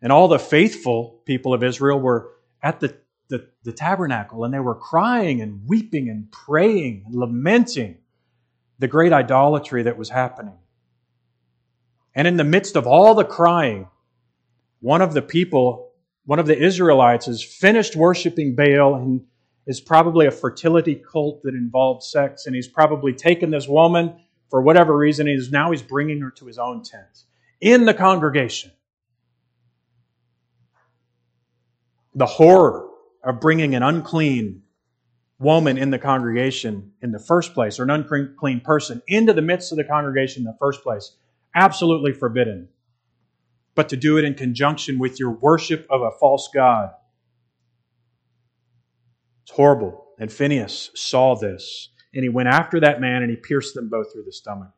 And 0.00 0.10
all 0.10 0.28
the 0.28 0.38
faithful 0.38 1.20
people 1.24 1.54
of 1.54 1.62
Israel 1.62 2.00
were 2.00 2.30
at 2.62 2.80
the 2.80 2.96
the, 3.32 3.48
the 3.64 3.72
tabernacle 3.72 4.44
and 4.44 4.52
they 4.52 4.60
were 4.60 4.74
crying 4.74 5.40
and 5.40 5.66
weeping 5.66 6.10
and 6.10 6.30
praying 6.30 7.04
and 7.06 7.14
lamenting 7.14 7.96
the 8.78 8.86
great 8.86 9.10
idolatry 9.10 9.84
that 9.84 9.96
was 9.96 10.10
happening. 10.10 10.58
And 12.14 12.28
in 12.28 12.36
the 12.36 12.44
midst 12.44 12.76
of 12.76 12.86
all 12.86 13.14
the 13.14 13.24
crying, 13.24 13.88
one 14.80 15.00
of 15.00 15.14
the 15.14 15.22
people, 15.22 15.92
one 16.26 16.40
of 16.40 16.46
the 16.46 16.58
Israelites, 16.58 17.24
has 17.24 17.42
finished 17.42 17.96
worshiping 17.96 18.54
Baal 18.54 18.96
and 18.96 19.24
is 19.66 19.80
probably 19.80 20.26
a 20.26 20.30
fertility 20.30 20.94
cult 20.94 21.42
that 21.44 21.54
involved 21.54 22.02
sex. 22.02 22.44
And 22.44 22.54
he's 22.54 22.68
probably 22.68 23.14
taken 23.14 23.50
this 23.50 23.66
woman 23.66 24.14
for 24.50 24.60
whatever 24.60 24.94
reason. 24.94 25.26
He's 25.26 25.50
now 25.50 25.70
he's 25.70 25.80
bringing 25.80 26.20
her 26.20 26.30
to 26.32 26.44
his 26.44 26.58
own 26.58 26.82
tent 26.82 27.24
in 27.62 27.86
the 27.86 27.94
congregation. 27.94 28.72
The 32.14 32.26
horror 32.26 32.91
of 33.22 33.40
bringing 33.40 33.74
an 33.74 33.82
unclean 33.82 34.62
woman 35.38 35.76
in 35.76 35.90
the 35.90 35.98
congregation 35.98 36.92
in 37.02 37.10
the 37.10 37.18
first 37.18 37.52
place, 37.54 37.78
or 37.78 37.82
an 37.82 37.90
unclean 37.90 38.60
person 38.60 39.02
into 39.08 39.32
the 39.32 39.42
midst 39.42 39.72
of 39.72 39.78
the 39.78 39.84
congregation 39.84 40.42
in 40.42 40.44
the 40.44 40.56
first 40.58 40.82
place. 40.82 41.16
Absolutely 41.54 42.12
forbidden. 42.12 42.68
But 43.74 43.88
to 43.88 43.96
do 43.96 44.18
it 44.18 44.24
in 44.24 44.34
conjunction 44.34 44.98
with 44.98 45.18
your 45.18 45.30
worship 45.30 45.86
of 45.90 46.02
a 46.02 46.10
false 46.20 46.48
God. 46.54 46.90
It's 49.42 49.52
horrible. 49.52 50.06
And 50.18 50.32
Phineas 50.32 50.90
saw 50.94 51.34
this, 51.34 51.88
and 52.14 52.22
he 52.22 52.28
went 52.28 52.48
after 52.48 52.80
that 52.80 53.00
man 53.00 53.22
and 53.22 53.30
he 53.30 53.36
pierced 53.36 53.74
them 53.74 53.88
both 53.88 54.12
through 54.12 54.24
the 54.24 54.32
stomach. 54.32 54.70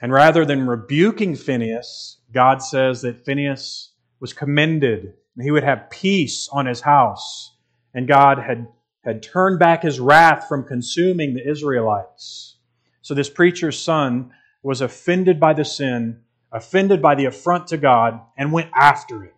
And 0.00 0.12
rather 0.12 0.44
than 0.44 0.66
rebuking 0.66 1.34
Phineas, 1.34 2.18
God 2.32 2.62
says 2.62 3.02
that 3.02 3.24
Phineas 3.24 3.92
was 4.20 4.32
commended 4.32 5.14
and 5.36 5.44
he 5.44 5.50
would 5.50 5.64
have 5.64 5.90
peace 5.90 6.48
on 6.52 6.66
his 6.66 6.80
house. 6.80 7.54
And 7.94 8.08
God 8.08 8.38
had, 8.38 8.68
had 9.04 9.22
turned 9.22 9.58
back 9.58 9.82
his 9.82 10.00
wrath 10.00 10.46
from 10.48 10.64
consuming 10.64 11.34
the 11.34 11.48
Israelites. 11.48 12.56
So 13.02 13.14
this 13.14 13.30
preacher's 13.30 13.78
son 13.78 14.32
was 14.62 14.80
offended 14.80 15.40
by 15.40 15.54
the 15.54 15.64
sin, 15.64 16.20
offended 16.52 17.00
by 17.00 17.14
the 17.14 17.24
affront 17.26 17.68
to 17.68 17.76
God, 17.76 18.20
and 18.36 18.52
went 18.52 18.70
after 18.74 19.24
it. 19.24 19.34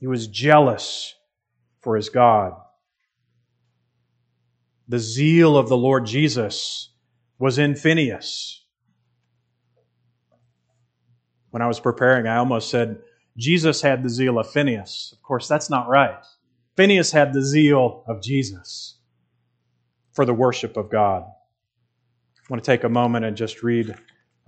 He 0.00 0.06
was 0.06 0.26
jealous 0.26 1.14
for 1.80 1.96
his 1.96 2.08
God. 2.08 2.54
The 4.88 4.98
zeal 4.98 5.56
of 5.56 5.68
the 5.68 5.76
Lord 5.76 6.06
Jesus 6.06 6.90
was 7.38 7.58
in 7.58 7.76
Phineas. 7.76 8.64
When 11.50 11.62
I 11.62 11.66
was 11.66 11.80
preparing, 11.80 12.26
I 12.26 12.36
almost 12.36 12.70
said, 12.70 12.98
Jesus 13.38 13.80
had 13.80 14.02
the 14.02 14.10
zeal 14.10 14.38
of 14.38 14.50
Phineas. 14.50 15.14
Of 15.16 15.22
course, 15.22 15.46
that's 15.46 15.70
not 15.70 15.88
right. 15.88 16.18
Phineas 16.76 17.12
had 17.12 17.32
the 17.32 17.42
zeal 17.42 18.04
of 18.08 18.20
Jesus 18.20 18.98
for 20.12 20.24
the 20.24 20.34
worship 20.34 20.76
of 20.76 20.90
God. 20.90 21.22
I 21.22 22.42
want 22.50 22.62
to 22.62 22.68
take 22.68 22.82
a 22.82 22.88
moment 22.88 23.24
and 23.24 23.36
just 23.36 23.62
read 23.62 23.94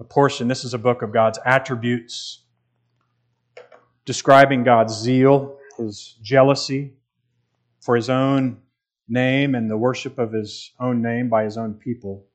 a 0.00 0.05
portion. 0.05 0.48
This 0.48 0.64
is 0.64 0.74
a 0.74 0.79
book 0.79 1.03
of 1.03 1.12
God's 1.12 1.38
attributes, 1.44 2.42
describing 4.05 4.64
God's 4.64 4.94
zeal, 4.94 5.59
his 5.79 6.16
jealousy 6.20 6.94
for 7.81 7.94
his 7.94 8.11
own 8.11 8.61
name 9.09 9.55
and 9.55 9.70
the 9.70 9.76
worship 9.76 10.18
of 10.18 10.33
his 10.33 10.72
own 10.81 11.00
name 11.00 11.29
by 11.29 11.44
his 11.44 11.57
own 11.57 11.74
people. 11.74 12.26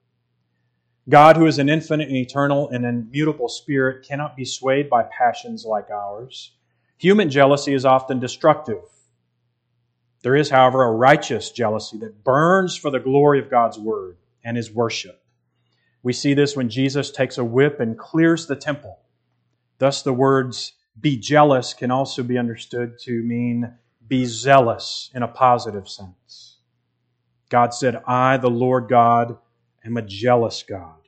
God, 1.07 1.37
who 1.37 1.45
is 1.45 1.59
an 1.59 1.69
infinite 1.69 2.07
and 2.07 2.17
eternal 2.17 2.69
and 2.69 2.83
immutable 2.83 3.47
spirit, 3.47 4.07
cannot 4.07 4.35
be 4.35 4.45
swayed 4.45 4.89
by 4.89 5.03
passions 5.03 5.63
like 5.63 5.89
ours. 5.91 6.51
Human 6.97 7.29
jealousy 7.29 7.73
is 7.73 7.85
often 7.85 8.19
destructive. 8.19 8.81
There 10.23 10.35
is, 10.35 10.49
however, 10.49 10.83
a 10.83 10.91
righteous 10.91 11.51
jealousy 11.51 11.97
that 11.99 12.23
burns 12.23 12.75
for 12.75 12.89
the 12.89 12.99
glory 12.99 13.39
of 13.39 13.51
God's 13.51 13.77
word 13.77 14.17
and 14.43 14.57
his 14.57 14.71
worship. 14.71 15.21
We 16.01 16.13
see 16.13 16.33
this 16.33 16.55
when 16.55 16.69
Jesus 16.69 17.11
takes 17.11 17.37
a 17.37 17.43
whip 17.43 17.79
and 17.79 17.97
clears 17.97 18.47
the 18.47 18.55
temple. 18.55 18.99
Thus, 19.77 20.01
the 20.01 20.13
words 20.13 20.73
be 20.99 21.17
jealous 21.17 21.73
can 21.75 21.91
also 21.91 22.23
be 22.23 22.37
understood 22.37 22.97
to 23.01 23.21
mean 23.21 23.73
be 24.07 24.25
zealous 24.25 25.11
in 25.13 25.21
a 25.23 25.27
positive 25.27 25.87
sense. 25.87 26.57
God 27.49 27.73
said, 27.73 28.01
I, 28.07 28.37
the 28.37 28.49
Lord 28.49 28.87
God, 28.87 29.37
am 29.85 29.97
a 29.97 30.01
jealous 30.01 30.63
God. 30.63 31.07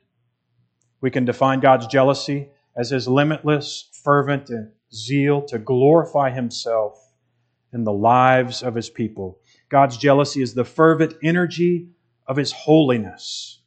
We 1.00 1.10
can 1.10 1.24
define 1.24 1.60
God's 1.60 1.86
jealousy 1.86 2.50
as 2.76 2.90
his 2.90 3.08
limitless, 3.08 3.90
fervent 4.04 4.50
zeal 4.92 5.42
to 5.42 5.58
glorify 5.58 6.30
himself 6.30 7.12
in 7.72 7.84
the 7.84 7.92
lives 7.92 8.62
of 8.62 8.74
his 8.74 8.88
people. 8.88 9.40
God's 9.68 9.96
jealousy 9.96 10.42
is 10.42 10.54
the 10.54 10.64
fervent 10.64 11.14
energy 11.22 11.90
of 12.26 12.36
his 12.36 12.52
holiness. 12.52 13.60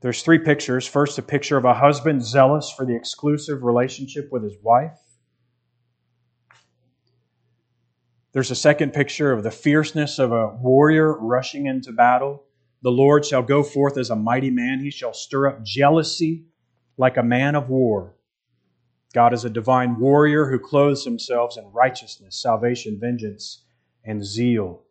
There's 0.00 0.22
three 0.22 0.38
pictures. 0.38 0.86
First, 0.86 1.18
a 1.18 1.22
picture 1.22 1.56
of 1.56 1.64
a 1.64 1.74
husband 1.74 2.24
zealous 2.24 2.70
for 2.70 2.84
the 2.86 2.94
exclusive 2.94 3.62
relationship 3.62 4.28
with 4.30 4.44
his 4.44 4.56
wife. 4.62 4.98
There's 8.32 8.50
a 8.50 8.54
second 8.54 8.92
picture 8.92 9.32
of 9.32 9.42
the 9.42 9.50
fierceness 9.50 10.18
of 10.18 10.30
a 10.30 10.48
warrior 10.48 11.18
rushing 11.18 11.66
into 11.66 11.90
battle. 11.90 12.44
The 12.86 12.92
Lord 12.92 13.24
shall 13.24 13.42
go 13.42 13.64
forth 13.64 13.98
as 13.98 14.10
a 14.10 14.14
mighty 14.14 14.48
man. 14.48 14.78
He 14.78 14.92
shall 14.92 15.12
stir 15.12 15.48
up 15.48 15.64
jealousy 15.64 16.44
like 16.96 17.16
a 17.16 17.22
man 17.24 17.56
of 17.56 17.68
war. 17.68 18.14
God 19.12 19.34
is 19.34 19.44
a 19.44 19.50
divine 19.50 19.98
warrior 19.98 20.46
who 20.46 20.60
clothes 20.60 21.04
himself 21.04 21.58
in 21.58 21.64
righteousness, 21.72 22.40
salvation, 22.40 22.96
vengeance, 23.00 23.64
and 24.04 24.24
zeal. 24.24 24.84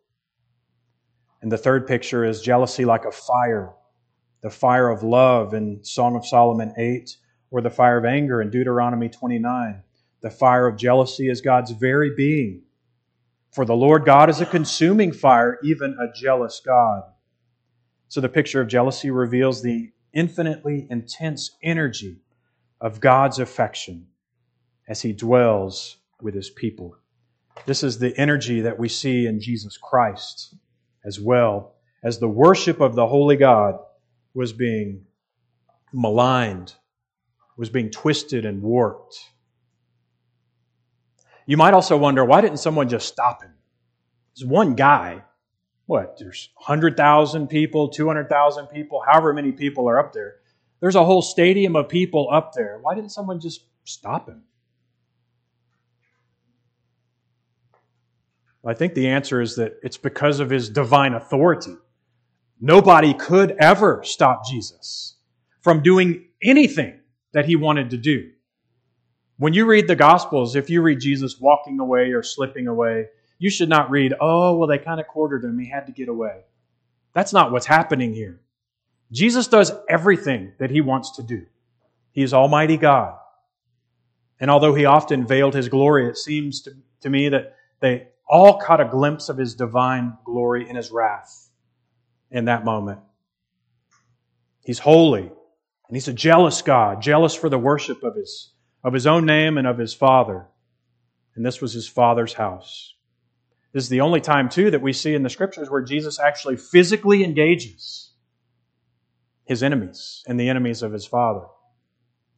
And 1.40 1.50
the 1.50 1.56
third 1.56 1.86
picture 1.86 2.22
is 2.22 2.42
jealousy 2.42 2.84
like 2.84 3.06
a 3.06 3.10
fire, 3.10 3.72
the 4.42 4.50
fire 4.50 4.90
of 4.90 5.02
love 5.02 5.54
in 5.54 5.82
Song 5.82 6.16
of 6.16 6.26
Solomon 6.26 6.74
8, 6.76 7.16
or 7.50 7.62
the 7.62 7.70
fire 7.70 7.96
of 7.96 8.04
anger 8.04 8.42
in 8.42 8.50
Deuteronomy 8.50 9.08
29. 9.08 9.82
The 10.20 10.28
fire 10.28 10.66
of 10.66 10.76
jealousy 10.76 11.30
is 11.30 11.40
God's 11.40 11.70
very 11.70 12.14
being. 12.14 12.60
For 13.52 13.64
the 13.64 13.74
Lord 13.74 14.04
God 14.04 14.28
is 14.28 14.42
a 14.42 14.44
consuming 14.44 15.12
fire, 15.12 15.58
even 15.64 15.96
a 15.98 16.12
jealous 16.14 16.60
God. 16.62 17.04
So 18.08 18.20
the 18.20 18.28
picture 18.28 18.60
of 18.60 18.68
jealousy 18.68 19.10
reveals 19.10 19.62
the 19.62 19.90
infinitely 20.12 20.86
intense 20.90 21.56
energy 21.62 22.20
of 22.80 23.00
God's 23.00 23.38
affection 23.38 24.06
as 24.88 25.02
he 25.02 25.12
dwells 25.12 25.96
with 26.20 26.34
his 26.34 26.50
people. 26.50 26.96
This 27.64 27.82
is 27.82 27.98
the 27.98 28.16
energy 28.18 28.60
that 28.62 28.78
we 28.78 28.88
see 28.88 29.26
in 29.26 29.40
Jesus 29.40 29.76
Christ 29.76 30.54
as 31.04 31.20
well 31.20 31.74
as 32.02 32.18
the 32.18 32.28
worship 32.28 32.80
of 32.80 32.94
the 32.94 33.06
holy 33.06 33.36
God 33.36 33.78
was 34.34 34.52
being 34.52 35.04
maligned, 35.92 36.74
was 37.56 37.70
being 37.70 37.90
twisted 37.90 38.44
and 38.44 38.62
warped. 38.62 39.18
You 41.46 41.56
might 41.56 41.74
also 41.74 41.96
wonder 41.96 42.24
why 42.24 42.40
didn't 42.40 42.58
someone 42.58 42.88
just 42.88 43.08
stop 43.08 43.42
him? 43.42 43.54
There's 44.36 44.48
one 44.48 44.74
guy. 44.74 45.22
What? 45.86 46.18
There's 46.18 46.50
100,000 46.56 47.46
people, 47.48 47.88
200,000 47.88 48.66
people, 48.66 49.02
however 49.06 49.32
many 49.32 49.52
people 49.52 49.88
are 49.88 49.98
up 49.98 50.12
there. 50.12 50.36
There's 50.80 50.96
a 50.96 51.04
whole 51.04 51.22
stadium 51.22 51.76
of 51.76 51.88
people 51.88 52.28
up 52.30 52.52
there. 52.52 52.78
Why 52.82 52.94
didn't 52.94 53.12
someone 53.12 53.40
just 53.40 53.64
stop 53.84 54.28
him? 54.28 54.42
I 58.66 58.74
think 58.74 58.94
the 58.94 59.08
answer 59.08 59.40
is 59.40 59.54
that 59.56 59.78
it's 59.84 59.96
because 59.96 60.40
of 60.40 60.50
his 60.50 60.68
divine 60.68 61.14
authority. 61.14 61.76
Nobody 62.60 63.14
could 63.14 63.52
ever 63.60 64.02
stop 64.02 64.44
Jesus 64.44 65.14
from 65.60 65.82
doing 65.82 66.26
anything 66.42 66.98
that 67.32 67.46
he 67.46 67.54
wanted 67.54 67.90
to 67.90 67.96
do. 67.96 68.30
When 69.38 69.52
you 69.52 69.66
read 69.66 69.86
the 69.86 69.94
Gospels, 69.94 70.56
if 70.56 70.68
you 70.68 70.82
read 70.82 70.98
Jesus 70.98 71.38
walking 71.38 71.78
away 71.78 72.10
or 72.12 72.22
slipping 72.24 72.66
away, 72.66 73.06
you 73.38 73.50
should 73.50 73.68
not 73.68 73.90
read, 73.90 74.14
oh, 74.20 74.56
well, 74.56 74.68
they 74.68 74.78
kind 74.78 75.00
of 75.00 75.06
quartered 75.06 75.44
him. 75.44 75.58
He 75.58 75.68
had 75.68 75.86
to 75.86 75.92
get 75.92 76.08
away. 76.08 76.42
That's 77.12 77.32
not 77.32 77.52
what's 77.52 77.66
happening 77.66 78.14
here. 78.14 78.40
Jesus 79.12 79.46
does 79.48 79.72
everything 79.88 80.52
that 80.58 80.70
he 80.70 80.80
wants 80.80 81.16
to 81.16 81.22
do. 81.22 81.46
He 82.12 82.22
is 82.22 82.34
Almighty 82.34 82.76
God. 82.76 83.16
And 84.40 84.50
although 84.50 84.74
he 84.74 84.84
often 84.84 85.26
veiled 85.26 85.54
his 85.54 85.68
glory, 85.68 86.08
it 86.08 86.18
seems 86.18 86.62
to, 86.62 86.72
to 87.02 87.10
me 87.10 87.28
that 87.28 87.56
they 87.80 88.08
all 88.28 88.58
caught 88.58 88.80
a 88.80 88.86
glimpse 88.86 89.28
of 89.28 89.38
his 89.38 89.54
divine 89.54 90.16
glory 90.24 90.68
in 90.68 90.76
his 90.76 90.90
wrath 90.90 91.48
in 92.30 92.46
that 92.46 92.64
moment. 92.64 93.00
He's 94.64 94.80
holy, 94.80 95.22
and 95.22 95.96
he's 95.96 96.08
a 96.08 96.12
jealous 96.12 96.60
God, 96.62 97.00
jealous 97.00 97.34
for 97.34 97.48
the 97.48 97.58
worship 97.58 98.02
of 98.02 98.16
his, 98.16 98.52
of 98.82 98.92
his 98.92 99.06
own 99.06 99.24
name 99.24 99.58
and 99.58 99.66
of 99.66 99.78
his 99.78 99.94
Father. 99.94 100.46
And 101.36 101.46
this 101.46 101.60
was 101.60 101.72
his 101.72 101.86
Father's 101.86 102.32
house. 102.32 102.94
This 103.76 103.84
is 103.84 103.90
the 103.90 104.00
only 104.00 104.22
time, 104.22 104.48
too, 104.48 104.70
that 104.70 104.80
we 104.80 104.94
see 104.94 105.14
in 105.14 105.22
the 105.22 105.28
scriptures 105.28 105.68
where 105.68 105.82
Jesus 105.82 106.18
actually 106.18 106.56
physically 106.56 107.22
engages 107.22 108.10
his 109.44 109.62
enemies 109.62 110.24
and 110.26 110.40
the 110.40 110.48
enemies 110.48 110.82
of 110.82 110.94
his 110.94 111.04
Father. 111.04 111.44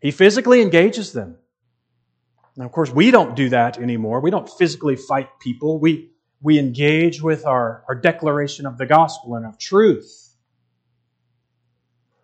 He 0.01 0.11
physically 0.11 0.61
engages 0.61 1.13
them. 1.13 1.37
Now, 2.57 2.65
of 2.65 2.73
course, 2.73 2.91
we 2.91 3.13
don't 3.13 3.37
do 3.37 3.51
that 3.51 3.79
anymore. 3.79 4.21
We 4.21 4.33
don't 4.33 4.51
physically 4.51 4.97
fight 4.97 5.29
people. 5.39 5.79
We, 5.79 6.11
we 6.43 6.59
engage 6.59 7.23
with 7.23 7.47
our, 7.47 7.85
our 7.87 7.95
declaration 7.95 8.67
of 8.67 8.77
the 8.77 8.87
gospel 8.87 9.37
and 9.37 9.47
of 9.47 9.59
truth. 9.59 10.35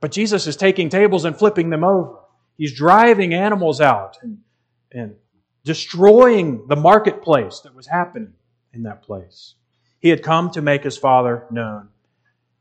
But 0.01 0.11
Jesus 0.11 0.49
is 0.49 0.57
taking 0.57 0.89
tables 0.89 1.25
and 1.25 1.39
flipping 1.39 1.71
them 1.71 1.85
over. 1.85 2.19
He's 2.59 2.75
driving 2.75 3.33
animals 3.33 3.81
out 3.81 4.19
and, 4.23 4.39
and 4.91 5.15
destroying 5.63 6.67
the 6.67 6.75
marketplace 6.75 7.61
that 7.61 7.77
was 7.77 7.87
happening 7.87 8.33
in 8.75 8.83
that 8.85 9.03
place. 9.03 9.55
He 10.01 10.09
had 10.09 10.23
come 10.23 10.51
to 10.51 10.63
make 10.63 10.85
his 10.85 10.97
Father 10.97 11.47
known. 11.51 11.89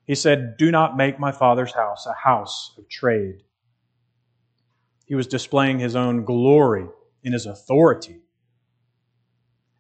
He 0.06 0.16
said, 0.16 0.58
Do 0.58 0.72
not 0.72 0.98
make 0.98 1.20
my 1.20 1.32
Father's 1.32 1.74
house 1.74 2.06
a 2.06 2.14
house 2.14 2.74
of 2.78 2.90
trade. 2.90 3.44
He 5.06 5.16
was 5.16 5.28
displaying 5.28 5.80
his 5.80 5.96
own 5.96 6.26
glory 6.26 6.88
in 7.24 7.34
his 7.34 7.46
authority. 7.46 8.22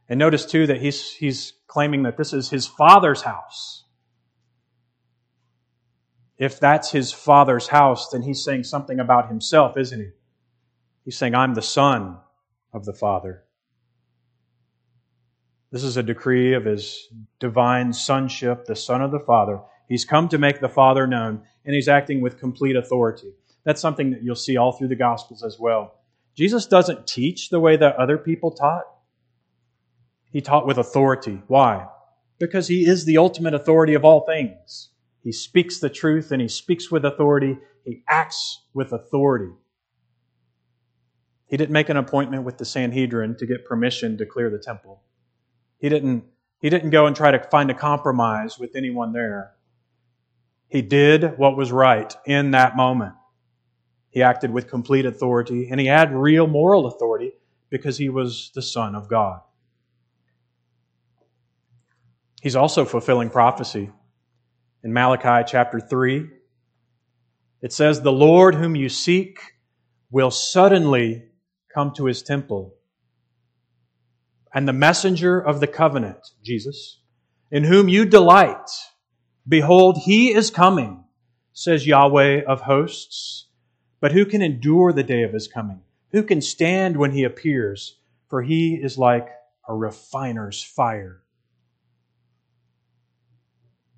And 0.10 0.20
notice 0.20 0.46
too 0.46 0.68
that 0.68 0.82
he's, 0.82 1.12
he's 1.12 1.54
claiming 1.68 2.04
that 2.04 2.18
this 2.18 2.34
is 2.34 2.50
his 2.50 2.68
father's 2.68 3.22
house. 3.22 3.86
If 6.38 6.60
that's 6.60 6.92
his 6.92 7.12
father's 7.12 7.68
house, 7.68 8.10
then 8.10 8.22
he's 8.22 8.44
saying 8.44 8.64
something 8.64 9.00
about 9.00 9.30
himself, 9.30 9.78
isn't 9.78 10.00
he? 10.00 10.10
He's 11.06 11.18
saying, 11.18 11.36
I'm 11.36 11.54
the 11.54 11.62
son 11.62 12.18
of 12.74 12.86
the 12.86 12.94
Father. 12.94 13.44
This 15.74 15.84
is 15.84 15.98
a 15.98 16.04
decree 16.04 16.54
of 16.54 16.66
his 16.66 17.08
divine 17.40 17.94
sonship, 17.94 18.66
the 18.66 18.76
Son 18.76 19.02
of 19.02 19.10
the 19.10 19.20
Father. 19.20 19.60
He's 19.90 20.06
come 20.06 20.30
to 20.30 20.38
make 20.38 20.60
the 20.60 20.70
Father 20.70 21.08
known, 21.08 21.42
and 21.66 21.74
he's 21.74 21.88
acting 21.88 22.22
with 22.22 22.40
complete 22.40 22.76
authority. 22.76 23.34
That's 23.66 23.82
something 23.82 24.12
that 24.12 24.22
you'll 24.22 24.36
see 24.36 24.56
all 24.56 24.74
through 24.74 24.90
the 24.90 24.96
Gospels 24.96 25.44
as 25.44 25.58
well. 25.60 25.96
Jesus 26.36 26.68
doesn't 26.68 27.08
teach 27.08 27.50
the 27.50 27.60
way 27.60 27.76
that 27.76 27.96
other 27.96 28.20
people 28.20 28.52
taught. 28.52 28.84
He 30.32 30.42
taught 30.42 30.68
with 30.68 30.78
authority. 30.78 31.42
Why? 31.48 31.88
Because 32.38 32.68
he 32.68 32.86
is 32.86 33.06
the 33.06 33.18
ultimate 33.18 33.56
authority 33.56 33.96
of 33.96 34.06
all 34.06 34.28
things. 34.28 34.92
He 35.24 35.32
speaks 35.32 35.80
the 35.80 35.90
truth 35.90 36.32
and 36.32 36.40
he 36.40 36.50
speaks 36.50 36.92
with 36.92 37.04
authority. 37.04 37.58
He 37.84 38.04
acts 38.08 38.62
with 38.76 38.92
authority. 38.92 39.54
He 41.48 41.58
didn't 41.58 41.74
make 41.74 41.90
an 41.90 41.98
appointment 41.98 42.44
with 42.44 42.60
the 42.60 42.66
Sanhedrin 42.66 43.38
to 43.38 43.48
get 43.48 43.66
permission 43.66 44.20
to 44.20 44.26
clear 44.28 44.52
the 44.52 44.60
temple. 44.60 45.02
He 45.84 45.90
didn't, 45.90 46.24
he 46.62 46.70
didn't 46.70 46.92
go 46.92 47.08
and 47.08 47.14
try 47.14 47.32
to 47.32 47.40
find 47.52 47.70
a 47.70 47.74
compromise 47.74 48.58
with 48.58 48.78
anyone 48.78 49.12
there. 49.12 49.52
He 50.70 50.82
did 50.82 51.38
what 51.38 51.58
was 51.58 51.74
right 51.74 52.16
in 52.26 52.52
that 52.52 52.78
moment. 52.78 53.16
He 54.10 54.24
acted 54.24 54.50
with 54.52 54.70
complete 54.70 55.06
authority, 55.06 55.68
and 55.70 55.82
he 55.82 55.88
had 55.88 56.16
real 56.16 56.48
moral 56.48 56.86
authority 56.86 57.34
because 57.70 57.98
he 57.98 58.08
was 58.08 58.50
the 58.56 58.62
Son 58.62 58.96
of 58.96 59.10
God. 59.10 59.42
He's 62.42 62.56
also 62.56 62.86
fulfilling 62.86 63.30
prophecy. 63.30 63.92
In 64.86 64.94
Malachi 64.94 65.46
chapter 65.46 65.82
3, 65.82 66.30
it 67.62 67.74
says, 67.74 68.00
The 68.00 68.10
Lord 68.10 68.56
whom 68.56 68.78
you 68.78 68.88
seek 68.88 69.38
will 70.10 70.32
suddenly 70.32 71.26
come 71.76 71.92
to 71.98 72.06
his 72.06 72.24
temple. 72.24 72.74
And 74.54 74.68
the 74.68 74.74
messenger 74.74 75.40
of 75.40 75.60
the 75.60 75.68
covenant, 75.68 76.20
Jesus, 76.44 77.00
in 77.50 77.64
whom 77.64 77.90
you 77.90 78.06
delight, 78.06 78.70
behold, 79.48 79.98
he 79.98 80.34
is 80.34 80.52
coming, 80.52 81.04
says 81.54 81.88
Yahweh 81.88 82.44
of 82.44 82.62
hosts. 82.62 83.48
But 84.00 84.12
who 84.12 84.26
can 84.26 84.42
endure 84.42 84.92
the 84.92 85.04
day 85.04 85.24
of 85.24 85.34
his 85.34 85.48
coming? 85.48 85.82
Who 86.12 86.24
can 86.24 86.42
stand 86.42 86.98
when 86.98 87.12
he 87.12 87.24
appears? 87.24 87.98
For 88.30 88.42
he 88.42 88.76
is 88.76 88.98
like 88.98 89.30
a 89.68 89.74
refiner's 89.74 90.62
fire. 90.62 91.22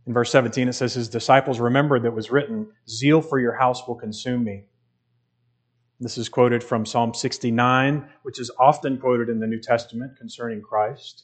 In 0.08 0.14
verse 0.14 0.32
17, 0.32 0.68
it 0.68 0.74
says, 0.74 0.94
His 0.94 1.10
disciples 1.10 1.60
remembered 1.60 2.04
that 2.04 2.14
was 2.14 2.30
written, 2.30 2.68
Zeal 2.88 3.22
for 3.22 3.40
your 3.40 3.54
house 3.54 3.88
will 3.88 3.96
consume 3.96 4.44
me. 4.44 4.66
This 6.00 6.18
is 6.18 6.28
quoted 6.28 6.64
from 6.64 6.86
Psalm 6.86 7.14
69, 7.14 8.10
which 8.24 8.40
is 8.40 8.52
often 8.60 8.98
quoted 8.98 9.30
in 9.30 9.40
the 9.40 9.48
New 9.48 9.60
Testament 9.62 10.18
concerning 10.18 10.62
Christ. 10.62 11.24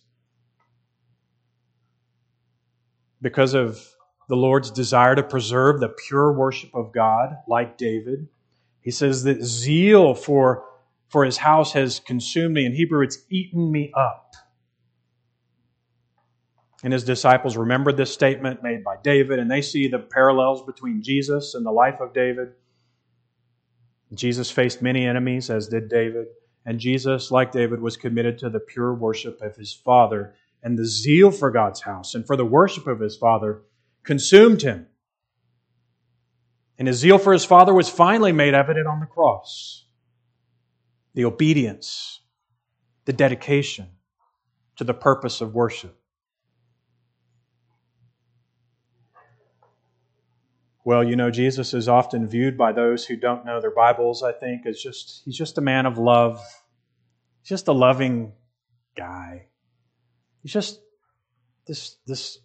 Because 3.22 3.54
of 3.54 3.96
the 4.32 4.38
Lord's 4.38 4.72
desire 4.72 5.14
to 5.14 5.24
preserve 5.24 5.82
the 5.82 5.90
pure 5.90 6.32
worship 6.32 6.74
of 6.74 6.94
God, 6.94 7.36
like 7.50 7.78
David. 7.78 8.30
He 8.80 8.90
says 8.90 9.24
that 9.24 9.44
zeal 9.44 10.16
for, 10.16 10.64
for 11.10 11.26
his 11.26 11.36
house 11.36 11.74
has 11.74 12.00
consumed 12.00 12.54
me. 12.54 12.66
In 12.66 12.74
Hebrew, 12.74 13.04
it's 13.04 13.18
eaten 13.30 13.70
me 13.70 13.92
up. 13.94 14.36
And 16.82 16.94
his 16.94 17.04
disciples 17.04 17.58
remembered 17.58 17.98
this 17.98 18.14
statement 18.14 18.64
made 18.64 18.86
by 18.86 18.96
David, 19.04 19.38
and 19.38 19.52
they 19.52 19.62
see 19.62 19.90
the 19.90 20.00
parallels 20.00 20.64
between 20.64 21.04
Jesus 21.04 21.54
and 21.54 21.66
the 21.66 21.72
life 21.72 22.00
of 22.00 22.14
David. 22.14 22.54
Jesus 24.14 24.52
faced 24.52 24.82
many 24.82 25.06
enemies, 25.06 25.50
as 25.50 25.68
did 25.68 25.90
David. 25.90 26.28
And 26.66 26.80
Jesus, 26.80 27.32
like 27.32 27.52
David, 27.52 27.82
was 27.82 27.98
committed 27.98 28.38
to 28.40 28.50
the 28.50 28.60
pure 28.60 28.94
worship 28.94 29.42
of 29.42 29.56
his 29.56 29.74
Father. 29.74 30.36
And 30.62 30.78
the 30.78 30.86
zeal 30.86 31.32
for 31.32 31.50
God's 31.50 31.82
house 31.82 32.14
and 32.14 32.28
for 32.28 32.36
the 32.36 32.46
worship 32.46 32.88
of 32.88 33.00
his 33.00 33.16
Father 33.16 33.62
consumed 34.04 34.62
him. 34.62 34.88
And 36.78 36.88
his 36.88 36.98
zeal 36.98 37.18
for 37.18 37.32
his 37.32 37.46
Father 37.46 37.74
was 37.74 37.90
finally 37.90 38.32
made 38.32 38.54
evident 38.54 38.88
on 38.88 39.00
the 39.00 39.06
cross. 39.06 39.86
The 41.14 41.26
obedience, 41.26 42.22
the 43.06 43.14
dedication 43.14 43.88
to 44.78 44.84
the 44.84 44.94
purpose 44.94 45.42
of 45.42 45.54
worship. 45.54 46.01
Well, 50.84 51.04
you 51.04 51.16
know, 51.16 51.30
Jesus 51.30 51.74
is 51.74 51.88
often 51.88 52.28
viewed 52.28 52.58
by 52.58 52.72
those 52.72 53.06
who 53.06 53.16
don't 53.16 53.46
know 53.46 53.62
their 53.62 53.74
Bibles, 53.74 54.24
I 54.24 54.32
think, 54.32 54.66
as 54.66 54.82
just, 54.82 55.22
he's 55.26 55.38
just 55.38 55.58
a 55.58 55.62
man 55.62 55.86
of 55.86 55.98
love. 55.98 56.42
He's 57.42 57.50
just 57.50 57.68
a 57.68 57.74
loving 57.74 58.34
guy. 58.96 59.48
He's 60.42 60.52
just 60.54 60.80
this, 61.68 61.98
this, 62.08 62.40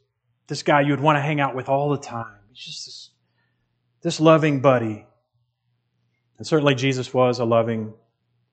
this 0.48 0.62
guy 0.62 0.82
you'd 0.82 1.00
want 1.00 1.16
to 1.16 1.22
hang 1.22 1.40
out 1.40 1.54
with 1.54 1.70
all 1.70 1.88
the 1.90 1.98
time. 1.98 2.40
He's 2.50 2.64
just 2.64 2.86
this, 2.86 3.10
this 4.02 4.20
loving 4.20 4.60
buddy. 4.60 5.06
And 6.36 6.46
certainly 6.46 6.74
Jesus 6.74 7.14
was 7.14 7.38
a 7.38 7.44
loving 7.46 7.94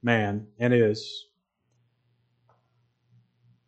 man 0.01 0.47
and 0.59 0.73
is. 0.73 1.25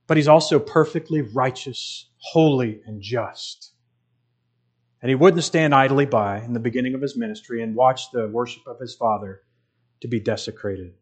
But 0.08 0.15
he's 0.15 0.30
also 0.30 0.60
perfectly 0.60 1.21
righteous, 1.21 2.08
holy, 2.17 2.82
and 2.86 3.01
just. 3.01 3.73
And 5.06 5.10
he 5.12 5.13
wouldn't 5.15 5.44
stand 5.44 5.76
idly 5.76 6.08
by 6.08 6.39
in 6.39 6.54
the 6.54 6.60
beginning 6.60 6.96
of 6.96 7.02
his 7.04 7.15
ministry 7.15 7.62
and 7.62 7.76
watch 7.76 8.10
the 8.12 8.28
worship 8.28 8.65
of 8.65 8.80
his 8.80 8.96
Father 8.96 9.44
to 10.02 10.08
be 10.08 10.20
desecrated. 10.20 10.96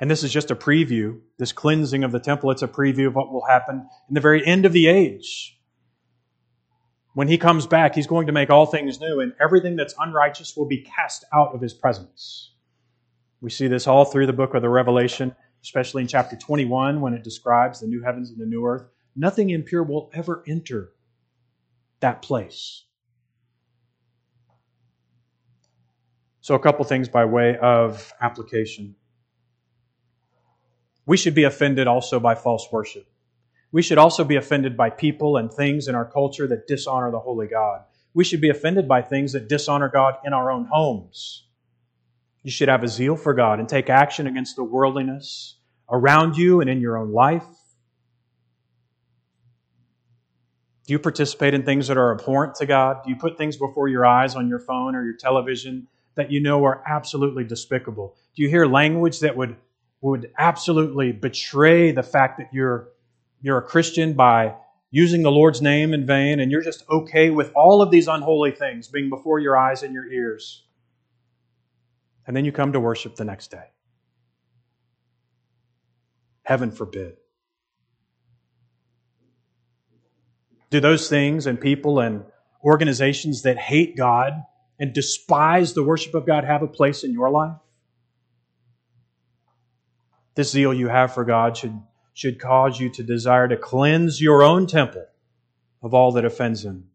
And 0.00 0.10
this 0.10 0.24
is 0.24 0.32
just 0.32 0.50
a 0.50 0.56
preview, 0.56 1.20
this 1.38 1.52
cleansing 1.52 2.02
of 2.02 2.10
the 2.10 2.18
temple, 2.18 2.50
it's 2.50 2.62
a 2.62 2.66
preview 2.66 3.06
of 3.06 3.14
what 3.14 3.32
will 3.32 3.44
happen 3.44 3.86
in 4.08 4.14
the 4.14 4.20
very 4.20 4.44
end 4.44 4.66
of 4.66 4.72
the 4.72 4.88
age. 4.88 5.56
When 7.14 7.28
he 7.28 7.38
comes 7.38 7.68
back, 7.68 7.94
he's 7.94 8.08
going 8.08 8.26
to 8.26 8.32
make 8.32 8.50
all 8.50 8.66
things 8.66 8.98
new, 8.98 9.20
and 9.20 9.32
everything 9.40 9.76
that's 9.76 9.94
unrighteous 9.96 10.56
will 10.56 10.66
be 10.66 10.78
cast 10.78 11.24
out 11.32 11.54
of 11.54 11.60
his 11.60 11.72
presence. 11.72 12.52
We 13.40 13.50
see 13.50 13.68
this 13.68 13.86
all 13.86 14.06
through 14.06 14.26
the 14.26 14.32
book 14.32 14.54
of 14.54 14.62
the 14.62 14.68
Revelation, 14.68 15.36
especially 15.62 16.02
in 16.02 16.08
chapter 16.08 16.34
21 16.34 17.00
when 17.00 17.14
it 17.14 17.22
describes 17.22 17.78
the 17.78 17.86
new 17.86 18.02
heavens 18.02 18.28
and 18.30 18.40
the 18.40 18.46
new 18.46 18.66
earth. 18.66 18.88
Nothing 19.14 19.50
impure 19.50 19.82
will 19.82 20.10
ever 20.14 20.42
enter 20.46 20.92
that 22.00 22.22
place. 22.22 22.84
So, 26.40 26.54
a 26.54 26.58
couple 26.58 26.84
things 26.84 27.08
by 27.08 27.24
way 27.24 27.56
of 27.56 28.12
application. 28.20 28.96
We 31.06 31.16
should 31.16 31.34
be 31.34 31.44
offended 31.44 31.86
also 31.86 32.18
by 32.18 32.34
false 32.34 32.66
worship. 32.72 33.06
We 33.70 33.82
should 33.82 33.98
also 33.98 34.24
be 34.24 34.36
offended 34.36 34.76
by 34.76 34.90
people 34.90 35.36
and 35.36 35.52
things 35.52 35.88
in 35.88 35.94
our 35.94 36.04
culture 36.04 36.46
that 36.48 36.66
dishonor 36.66 37.10
the 37.10 37.20
holy 37.20 37.46
God. 37.46 37.82
We 38.14 38.24
should 38.24 38.40
be 38.40 38.50
offended 38.50 38.86
by 38.86 39.02
things 39.02 39.32
that 39.32 39.48
dishonor 39.48 39.88
God 39.88 40.16
in 40.24 40.32
our 40.32 40.50
own 40.50 40.66
homes. 40.66 41.46
You 42.42 42.50
should 42.50 42.68
have 42.68 42.82
a 42.82 42.88
zeal 42.88 43.16
for 43.16 43.34
God 43.34 43.60
and 43.60 43.68
take 43.68 43.88
action 43.88 44.26
against 44.26 44.56
the 44.56 44.64
worldliness 44.64 45.56
around 45.88 46.36
you 46.36 46.60
and 46.60 46.68
in 46.68 46.80
your 46.80 46.98
own 46.98 47.12
life. 47.12 47.46
Do 50.86 50.92
you 50.92 50.98
participate 50.98 51.54
in 51.54 51.62
things 51.62 51.86
that 51.88 51.96
are 51.96 52.12
abhorrent 52.12 52.56
to 52.56 52.66
God? 52.66 53.02
Do 53.04 53.10
you 53.10 53.16
put 53.16 53.38
things 53.38 53.56
before 53.56 53.88
your 53.88 54.04
eyes 54.04 54.34
on 54.34 54.48
your 54.48 54.58
phone 54.58 54.96
or 54.96 55.04
your 55.04 55.16
television 55.16 55.86
that 56.16 56.30
you 56.30 56.40
know 56.40 56.64
are 56.64 56.82
absolutely 56.86 57.44
despicable? 57.44 58.16
Do 58.34 58.42
you 58.42 58.48
hear 58.48 58.66
language 58.66 59.20
that 59.20 59.36
would, 59.36 59.56
would 60.00 60.32
absolutely 60.38 61.12
betray 61.12 61.92
the 61.92 62.02
fact 62.02 62.38
that 62.38 62.52
you're, 62.52 62.88
you're 63.40 63.58
a 63.58 63.62
Christian 63.62 64.14
by 64.14 64.56
using 64.90 65.22
the 65.22 65.30
Lord's 65.30 65.62
name 65.62 65.94
in 65.94 66.04
vain 66.04 66.40
and 66.40 66.50
you're 66.50 66.62
just 66.62 66.84
okay 66.90 67.30
with 67.30 67.52
all 67.54 67.80
of 67.80 67.90
these 67.90 68.08
unholy 68.08 68.50
things 68.50 68.88
being 68.88 69.08
before 69.08 69.38
your 69.38 69.56
eyes 69.56 69.82
and 69.84 69.94
your 69.94 70.10
ears? 70.10 70.64
And 72.26 72.36
then 72.36 72.44
you 72.44 72.52
come 72.52 72.72
to 72.72 72.80
worship 72.80 73.14
the 73.14 73.24
next 73.24 73.50
day. 73.50 73.70
Heaven 76.42 76.72
forbid. 76.72 77.16
Do 80.72 80.80
those 80.80 81.06
things 81.10 81.46
and 81.46 81.60
people 81.60 82.00
and 82.00 82.24
organizations 82.64 83.42
that 83.42 83.58
hate 83.58 83.94
God 83.94 84.32
and 84.80 84.94
despise 84.94 85.74
the 85.74 85.82
worship 85.82 86.14
of 86.14 86.26
God 86.26 86.44
have 86.44 86.62
a 86.62 86.66
place 86.66 87.04
in 87.04 87.12
your 87.12 87.28
life? 87.28 87.58
This 90.34 90.50
zeal 90.50 90.72
you 90.72 90.88
have 90.88 91.12
for 91.12 91.26
God 91.26 91.58
should, 91.58 91.78
should 92.14 92.40
cause 92.40 92.80
you 92.80 92.88
to 92.88 93.02
desire 93.02 93.48
to 93.48 93.56
cleanse 93.58 94.18
your 94.18 94.42
own 94.42 94.66
temple 94.66 95.04
of 95.82 95.92
all 95.92 96.12
that 96.12 96.24
offends 96.24 96.64
Him, 96.64 96.88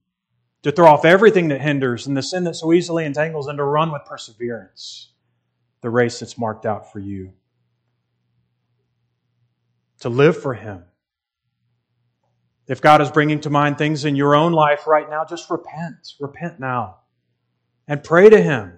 to 0.64 0.72
throw 0.72 0.88
off 0.88 1.06
everything 1.06 1.50
that 1.50 1.62
hinders 1.62 2.08
and 2.08 2.18
the 2.18 2.24
sin 2.24 2.46
that 2.46 2.56
so 2.56 2.74
easily 2.74 3.06
entangles, 3.06 3.46
and 3.46 3.60
to 3.60 3.64
run 3.64 3.92
with 3.92 4.02
perseverance 4.06 5.12
the 5.82 5.92
race 5.92 6.20
that's 6.20 6.36
marked 6.36 6.66
out 6.66 6.92
for 6.92 6.98
you. 6.98 7.32
To 10.00 10.10
live 10.10 10.42
for 10.42 10.56
Him 10.56 10.84
if 12.68 12.82
God 12.82 13.02
is 13.02 13.12
bringing 13.12 13.40
to 13.42 13.50
mind 13.50 13.78
things 13.78 14.06
in 14.06 14.16
your 14.16 14.36
own 14.36 14.52
life 14.52 14.88
right 14.88 15.10
now, 15.10 15.24
just 15.24 15.50
repent. 15.50 16.14
Repent 16.20 16.60
now. 16.60 16.98
And 17.88 18.04
pray 18.04 18.30
to 18.30 18.42
Him. 18.42 18.78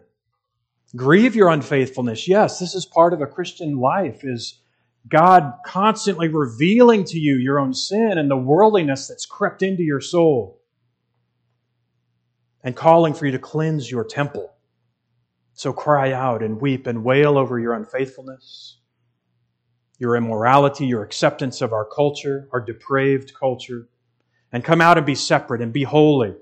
Grieve 0.95 1.35
your 1.35 1.49
unfaithfulness. 1.49 2.27
Yes, 2.27 2.59
this 2.59 2.75
is 2.75 2.85
part 2.85 3.13
of 3.13 3.21
a 3.21 3.27
Christian 3.27 3.77
life 3.77 4.23
is 4.23 4.61
God 5.07 5.53
constantly 5.65 6.27
revealing 6.27 7.03
to 7.05 7.19
you 7.19 7.35
your 7.35 7.59
own 7.59 7.73
sin 7.73 8.17
and 8.17 8.29
the 8.29 8.37
worldliness 8.37 9.07
that's 9.07 9.25
crept 9.25 9.63
into 9.63 9.83
your 9.83 10.01
soul 10.01 10.61
and 12.63 12.75
calling 12.75 13.13
for 13.13 13.25
you 13.25 13.31
to 13.31 13.39
cleanse 13.39 13.89
your 13.89 14.03
temple. 14.03 14.53
So 15.53 15.73
cry 15.73 16.11
out 16.11 16.43
and 16.43 16.61
weep 16.61 16.87
and 16.87 17.03
wail 17.03 17.37
over 17.37 17.59
your 17.59 17.73
unfaithfulness 17.73 18.78
your 19.99 20.15
immorality, 20.15 20.85
your 20.85 21.03
acceptance 21.03 21.61
of 21.61 21.73
our 21.73 21.85
culture, 21.85 22.47
our 22.51 22.61
depraved 22.61 23.33
culture, 23.37 23.87
and 24.51 24.63
come 24.63 24.81
out 24.81 24.97
and 24.97 25.05
be 25.05 25.15
separate 25.15 25.61
and 25.61 25.71
be 25.71 25.83
holy 25.83 26.33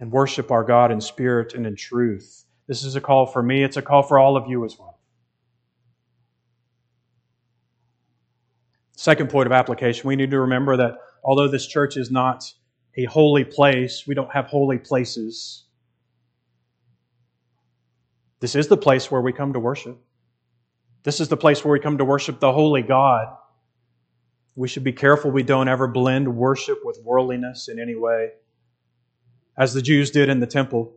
and 0.00 0.10
worship 0.10 0.50
our 0.50 0.64
God 0.64 0.90
in 0.92 1.00
spirit 1.00 1.54
and 1.54 1.66
in 1.66 1.76
truth. 1.76 2.44
This 2.66 2.84
is 2.84 2.96
a 2.96 3.00
call 3.00 3.26
for 3.26 3.42
me, 3.42 3.62
it's 3.62 3.76
a 3.76 3.82
call 3.82 4.02
for 4.02 4.18
all 4.18 4.36
of 4.36 4.48
you 4.48 4.64
as 4.64 4.78
well. 4.78 4.98
Second 8.96 9.28
point 9.28 9.46
of 9.46 9.52
application, 9.52 10.08
we 10.08 10.16
need 10.16 10.30
to 10.30 10.40
remember 10.40 10.76
that 10.76 10.98
although 11.22 11.48
this 11.48 11.66
church 11.66 11.96
is 11.96 12.10
not 12.10 12.52
a 12.96 13.04
holy 13.04 13.44
place, 13.44 14.06
we 14.06 14.14
don't 14.14 14.30
have 14.32 14.46
holy 14.46 14.78
places. 14.78 15.64
This 18.38 18.54
is 18.54 18.68
the 18.68 18.76
place 18.76 19.10
where 19.10 19.20
we 19.20 19.32
come 19.32 19.52
to 19.52 19.58
worship. 19.58 20.03
This 21.04 21.20
is 21.20 21.28
the 21.28 21.36
place 21.36 21.64
where 21.64 21.72
we 21.72 21.80
come 21.80 21.98
to 21.98 22.04
worship 22.04 22.40
the 22.40 22.52
holy 22.52 22.82
God. 22.82 23.28
We 24.56 24.68
should 24.68 24.84
be 24.84 24.92
careful 24.92 25.30
we 25.30 25.42
don't 25.42 25.68
ever 25.68 25.86
blend 25.86 26.34
worship 26.34 26.78
with 26.82 27.00
worldliness 27.04 27.68
in 27.68 27.78
any 27.78 27.94
way, 27.94 28.30
as 29.56 29.74
the 29.74 29.82
Jews 29.82 30.10
did 30.10 30.28
in 30.28 30.40
the 30.40 30.46
temple. 30.46 30.94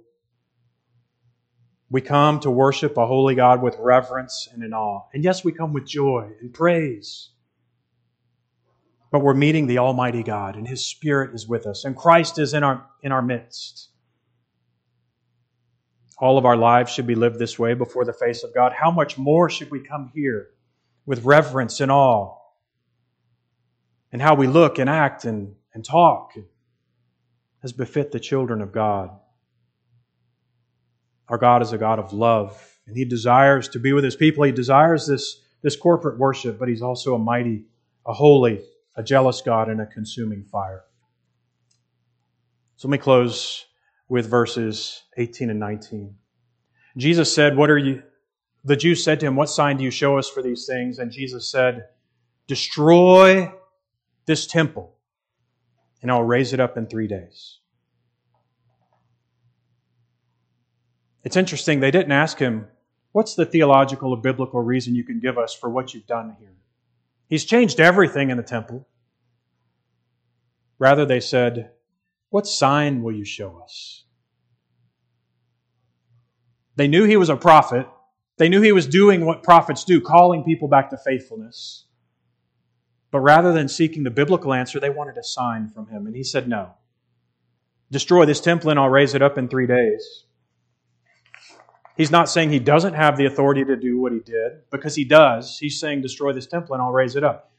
We 1.89 2.01
come 2.01 2.39
to 2.41 2.51
worship 2.51 2.97
a 2.97 3.05
holy 3.05 3.36
God 3.36 3.61
with 3.61 3.77
reverence 3.79 4.47
and 4.51 4.63
in 4.63 4.73
awe. 4.73 5.03
And 5.13 5.23
yes, 5.23 5.43
we 5.43 5.51
come 5.51 5.73
with 5.73 5.86
joy 5.86 6.31
and 6.41 6.53
praise. 6.53 7.31
But 9.11 9.19
we're 9.19 9.34
meeting 9.34 9.67
the 9.67 9.77
Almighty 9.77 10.23
God, 10.23 10.55
and 10.55 10.67
His 10.67 10.86
Spirit 10.86 11.34
is 11.34 11.47
with 11.47 11.65
us, 11.65 11.86
and 11.86 11.95
Christ 11.95 12.39
is 12.39 12.53
in 12.53 12.63
our, 12.63 12.86
in 13.01 13.11
our 13.11 13.21
midst. 13.21 13.89
All 16.20 16.38
of 16.38 16.45
our 16.45 16.57
lives 16.57 16.91
should 16.91 17.05
be 17.05 17.15
lived 17.15 17.38
this 17.38 17.59
way 17.59 17.74
before 17.76 18.03
the 18.03 18.13
face 18.13 18.43
of 18.43 18.53
God. 18.53 18.74
How 18.74 18.89
much 18.89 19.18
more 19.18 19.49
should 19.49 19.70
we 19.70 19.80
come 19.80 20.11
here 20.15 20.49
with 21.05 21.24
reverence 21.24 21.80
and 21.80 21.91
awe? 21.91 22.36
And 24.11 24.22
how 24.22 24.36
we 24.36 24.47
look 24.47 24.80
and 24.80 24.89
act 24.89 25.26
and, 25.26 25.55
and 25.74 25.86
talk 25.86 26.34
as 27.63 27.72
befit 27.72 28.11
the 28.11 28.20
children 28.20 28.61
of 28.61 28.72
God. 28.72 29.11
Our 31.28 31.38
God 31.38 31.61
is 31.61 31.74
a 31.74 31.78
God 31.78 31.99
of 31.99 32.13
love, 32.13 32.80
and 32.88 32.95
He 32.95 33.05
desires 33.05 33.68
to 33.70 33.80
be 33.80 33.93
with 33.93 34.03
His 34.03 34.15
people. 34.15 34.43
He 34.43 34.51
desires 34.51 35.05
this, 35.05 35.41
this 35.61 35.76
corporate 35.76 36.18
worship, 36.18 36.57
but 36.57 36.70
He's 36.70 36.82
also 36.82 37.13
a 37.13 37.20
mighty, 37.20 37.65
a 38.05 38.13
holy, 38.13 38.63
a 38.95 39.03
jealous 39.03 39.41
God, 39.41 39.70
and 39.70 39.82
a 39.82 39.86
consuming 39.86 40.45
fire. 40.45 40.84
So 42.78 42.88
let 42.88 42.93
me 42.93 42.97
close 42.97 43.66
with 44.09 44.29
verses 44.29 45.03
18 45.17 45.49
and 45.49 45.59
19. 45.59 46.15
Jesus 46.97 47.33
said, 47.33 47.57
What 47.57 47.69
are 47.69 47.77
you? 47.77 48.03
The 48.63 48.75
Jews 48.75 49.03
said 49.03 49.19
to 49.19 49.25
him, 49.25 49.35
What 49.35 49.49
sign 49.49 49.77
do 49.77 49.83
you 49.83 49.91
show 49.91 50.17
us 50.17 50.29
for 50.29 50.41
these 50.41 50.65
things? 50.65 50.99
And 50.99 51.11
Jesus 51.11 51.49
said, 51.49 51.87
Destroy 52.47 53.51
this 54.25 54.47
temple, 54.47 54.95
and 56.01 56.11
I'll 56.11 56.23
raise 56.23 56.53
it 56.53 56.59
up 56.59 56.77
in 56.77 56.87
three 56.87 57.07
days. 57.07 57.59
It's 61.23 61.35
interesting, 61.35 61.79
they 61.79 61.91
didn't 61.91 62.11
ask 62.11 62.39
him, 62.39 62.67
What's 63.11 63.35
the 63.35 63.45
theological 63.45 64.11
or 64.11 64.17
biblical 64.17 64.61
reason 64.61 64.95
you 64.95 65.03
can 65.03 65.19
give 65.19 65.37
us 65.37 65.53
for 65.53 65.69
what 65.69 65.93
you've 65.93 66.07
done 66.07 66.35
here? 66.39 66.53
He's 67.27 67.45
changed 67.45 67.79
everything 67.79 68.29
in 68.29 68.37
the 68.37 68.43
temple. 68.43 68.87
Rather, 70.79 71.05
they 71.05 71.19
said, 71.19 71.71
What 72.30 72.47
sign 72.47 73.01
will 73.03 73.13
you 73.13 73.25
show 73.25 73.61
us? 73.63 74.03
They 76.75 76.88
knew 76.88 77.05
he 77.05 77.17
was 77.17 77.30
a 77.30 77.36
prophet. 77.36 77.88
They 78.38 78.49
knew 78.49 78.61
he 78.61 78.71
was 78.71 78.88
doing 78.88 79.25
what 79.25 79.43
prophets 79.43 79.84
do, 79.84 79.99
calling 79.99 80.43
people 80.43 80.67
back 80.67 80.89
to 80.91 80.97
faithfulness. 80.97 81.86
But 83.09 83.21
rather 83.21 83.53
than 83.53 83.67
seeking 83.67 84.03
the 84.03 84.11
biblical 84.11 84.53
answer, 84.53 84.80
they 84.80 84.89
wanted 84.89 85.17
a 85.17 85.23
sign 85.23 85.69
from 85.69 85.88
him. 85.88 86.05
And 86.05 86.15
he 86.15 86.23
said, 86.23 86.47
No. 86.47 86.73
Destroy 87.89 88.25
this 88.25 88.41
temple 88.41 88.69
and 88.69 88.78
I'll 88.78 88.89
raise 88.89 89.15
it 89.15 89.21
up 89.21 89.38
in 89.38 89.47
three 89.47 89.65
days. 89.65 90.25
He's 91.95 92.11
not 92.11 92.30
saying 92.30 92.51
he 92.51 92.59
doesn't 92.59 92.93
have 92.93 93.17
the 93.17 93.25
authority 93.25 93.65
to 93.65 93.75
do 93.75 93.99
what 93.99 94.11
he 94.11 94.19
did, 94.19 94.69
because 94.69 94.93
he 94.93 95.03
does. 95.03 95.57
He's 95.57 95.80
saying, 95.80 96.01
Destroy 96.01 96.34
this 96.34 96.45
temple 96.45 96.75
and 96.75 96.84
I'll 96.84 96.91
raise 96.91 97.15
it 97.15 97.23
up. 97.23 97.51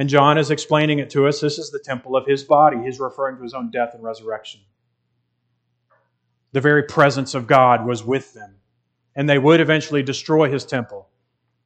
And 0.00 0.08
John 0.08 0.38
is 0.38 0.50
explaining 0.50 0.98
it 0.98 1.10
to 1.10 1.26
us. 1.26 1.42
This 1.42 1.58
is 1.58 1.70
the 1.70 1.78
temple 1.78 2.16
of 2.16 2.26
his 2.26 2.42
body. 2.42 2.78
He's 2.82 2.98
referring 2.98 3.36
to 3.36 3.42
his 3.42 3.52
own 3.52 3.70
death 3.70 3.90
and 3.92 4.02
resurrection. 4.02 4.62
The 6.52 6.62
very 6.62 6.84
presence 6.84 7.34
of 7.34 7.46
God 7.46 7.84
was 7.84 8.02
with 8.02 8.32
them. 8.32 8.56
And 9.14 9.28
they 9.28 9.38
would 9.38 9.60
eventually 9.60 10.02
destroy 10.02 10.50
his 10.50 10.64
temple. 10.64 11.10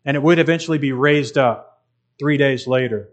And 0.05 0.17
it 0.17 0.23
would 0.25 0.41
eventually 0.41 0.79
be 0.79 0.91
raised 0.91 1.39
up 1.39 1.85
three 2.19 2.37
days 2.37 2.67
later. 2.67 3.11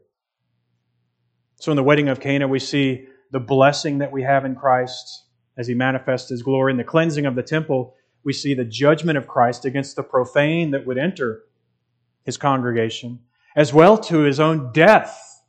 So 1.57 1.71
in 1.71 1.75
the 1.75 1.83
wedding 1.83 2.09
of 2.09 2.19
Cana, 2.19 2.47
we 2.47 2.57
see 2.57 3.05
the 3.29 3.39
blessing 3.39 3.99
that 3.99 4.11
we 4.11 4.23
have 4.23 4.43
in 4.43 4.55
Christ 4.55 5.25
as 5.55 5.67
he 5.67 5.75
manifests 5.75 6.31
his 6.31 6.41
glory. 6.41 6.71
In 6.71 6.77
the 6.77 6.83
cleansing 6.83 7.27
of 7.27 7.35
the 7.35 7.43
temple, 7.43 7.93
we 8.23 8.33
see 8.33 8.55
the 8.55 8.65
judgment 8.65 9.19
of 9.19 9.27
Christ 9.27 9.65
against 9.65 9.95
the 9.95 10.01
profane 10.01 10.71
that 10.71 10.87
would 10.87 10.97
enter 10.97 11.43
his 12.23 12.37
congregation, 12.37 13.19
as 13.55 13.73
well 13.73 13.97
to 13.97 14.19
his 14.19 14.39
own 14.39 14.71
death. 14.71 15.43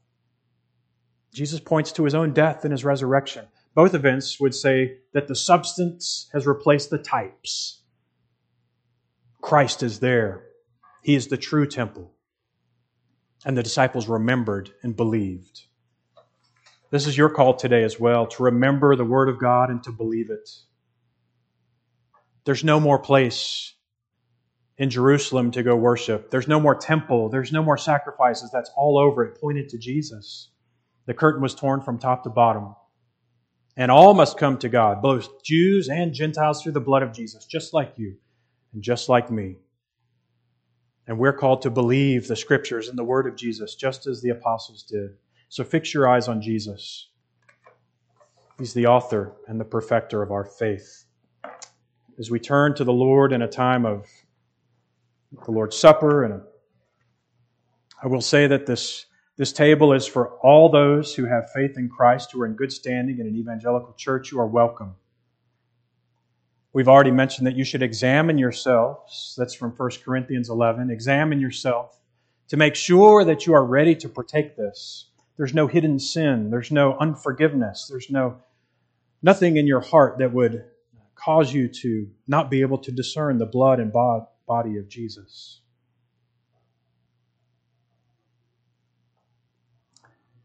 Jesus 1.33 1.61
points 1.61 1.93
to 1.93 2.05
his 2.05 2.15
own 2.15 2.33
death 2.33 2.65
and 2.65 2.73
his 2.73 2.85
resurrection. 2.85 3.47
Both 3.75 3.95
events 3.95 4.39
would 4.39 4.55
say 4.55 4.99
that 5.13 5.29
the 5.29 5.35
substance 5.35 6.29
has 6.33 6.47
replaced 6.47 6.91
the 6.91 6.99
types. 6.99 7.81
Christ 9.41 9.83
is 9.83 10.01
there. 10.01 10.45
He 11.03 11.15
is 11.15 11.29
the 11.29 11.37
true 11.37 11.67
temple. 11.67 12.13
And 13.45 13.57
the 13.57 13.63
disciples 13.63 14.09
remembered 14.09 14.71
and 14.83 14.95
believed. 14.95 15.63
This 16.91 17.07
is 17.07 17.17
your 17.17 17.31
call 17.31 17.55
today 17.55 17.83
as 17.83 17.99
well 17.99 18.27
to 18.27 18.43
remember 18.43 18.95
the 18.95 19.05
Word 19.05 19.29
of 19.31 19.41
God 19.41 19.71
and 19.71 19.83
to 19.85 19.91
believe 19.91 20.31
it. 20.31 20.49
There's 22.45 22.63
no 22.63 22.79
more 22.79 22.99
place 22.99 23.73
in 24.83 24.91
Jerusalem 24.91 25.53
to 25.53 25.63
go 25.63 25.77
worship. 25.77 26.29
There's 26.33 26.49
no 26.49 26.59
more 26.59 26.75
temple. 26.75 27.29
There's 27.29 27.53
no 27.53 27.63
more 27.63 27.79
sacrifices. 27.79 28.51
That's 28.51 28.71
all 28.77 28.99
over. 28.99 29.23
It 29.23 29.41
pointed 29.41 29.69
to 29.69 29.79
Jesus. 29.79 30.49
The 31.07 31.15
curtain 31.15 31.41
was 31.41 31.55
torn 31.55 31.83
from 31.83 32.01
top 32.01 32.25
to 32.25 32.31
bottom. 32.31 32.75
And 33.77 33.93
all 33.93 34.13
must 34.13 34.39
come 34.39 34.59
to 34.59 34.69
God, 34.69 35.01
both 35.01 35.45
Jews 35.45 35.89
and 35.89 36.13
Gentiles, 36.13 36.61
through 36.61 36.73
the 36.73 36.81
blood 36.81 37.05
of 37.05 37.13
Jesus, 37.13 37.47
just 37.47 37.73
like 37.73 37.93
you 37.97 38.17
and 38.73 38.83
just 38.83 39.09
like 39.09 39.31
me. 39.31 39.59
And 41.07 41.17
we're 41.17 41.33
called 41.33 41.63
to 41.63 41.71
believe 41.71 42.27
the 42.27 42.35
scriptures 42.35 42.89
and 42.89 42.99
the 42.99 43.05
word 43.05 43.29
of 43.29 43.37
Jesus, 43.37 43.77
just 43.77 44.09
as 44.09 44.21
the 44.21 44.31
apostles 44.31 44.83
did. 44.83 45.11
So 45.49 45.63
fix 45.63 45.95
your 45.95 46.09
eyes 46.09 46.27
on 46.27 46.43
Jesus. 46.43 47.09
He's 48.59 48.75
the 48.75 48.87
author 48.87 49.37
and 49.47 49.61
the 49.61 49.65
perfecter 49.65 50.23
of 50.23 50.33
our 50.33 50.45
faith. 50.45 51.05
As 52.19 52.33
we 52.33 52.41
turn 52.41 52.75
to 52.75 52.83
the 52.83 52.93
Lord 52.93 53.33
in 53.33 53.43
a 53.43 53.49
time 53.49 53.87
of 53.87 54.09
the 55.45 55.51
Lord's 55.51 55.77
Supper, 55.77 56.25
and 56.25 56.43
I 58.03 58.07
will 58.07 58.21
say 58.21 58.47
that 58.47 58.67
this 58.67 59.07
this 59.37 59.53
table 59.53 59.93
is 59.93 60.07
for 60.07 60.37
all 60.41 60.69
those 60.69 61.15
who 61.15 61.25
have 61.25 61.51
faith 61.55 61.77
in 61.77 61.89
Christ, 61.89 62.33
who 62.33 62.43
are 62.43 62.47
in 62.47 62.55
good 62.55 62.71
standing 62.71 63.19
in 63.19 63.27
an 63.27 63.35
evangelical 63.35 63.95
church. 63.95 64.31
You 64.31 64.41
are 64.41 64.47
welcome. 64.47 64.95
We've 66.75 66.89
already 66.89 67.11
mentioned 67.11 67.47
that 67.47 67.57
you 67.57 67.65
should 67.65 67.83
examine 67.83 68.39
yourselves. 68.39 69.35
That's 69.37 69.55
from 69.55 69.73
1 69.73 69.91
Corinthians 70.05 70.49
11. 70.49 70.91
Examine 70.91 71.41
yourself 71.41 71.99
to 72.49 72.57
make 72.57 72.75
sure 72.75 73.25
that 73.25 73.47
you 73.47 73.55
are 73.55 73.65
ready 73.65 73.95
to 73.97 74.09
partake 74.09 74.57
this. 74.57 75.11
There's 75.37 75.55
no 75.55 75.67
hidden 75.67 75.99
sin. 75.99 76.51
There's 76.51 76.71
no 76.71 76.97
unforgiveness. 76.99 77.89
There's 77.91 78.11
no 78.11 78.37
nothing 79.23 79.57
in 79.57 79.67
your 79.67 79.81
heart 79.81 80.19
that 80.19 80.33
would 80.33 80.65
cause 81.15 81.53
you 81.53 81.69
to 81.69 82.11
not 82.27 82.51
be 82.51 82.61
able 82.61 82.79
to 82.79 82.93
discern 82.93 83.39
the 83.39 83.47
blood 83.47 83.81
and 83.81 83.93
body 84.47 84.79
of 84.79 84.89
Jesus. 84.89 85.62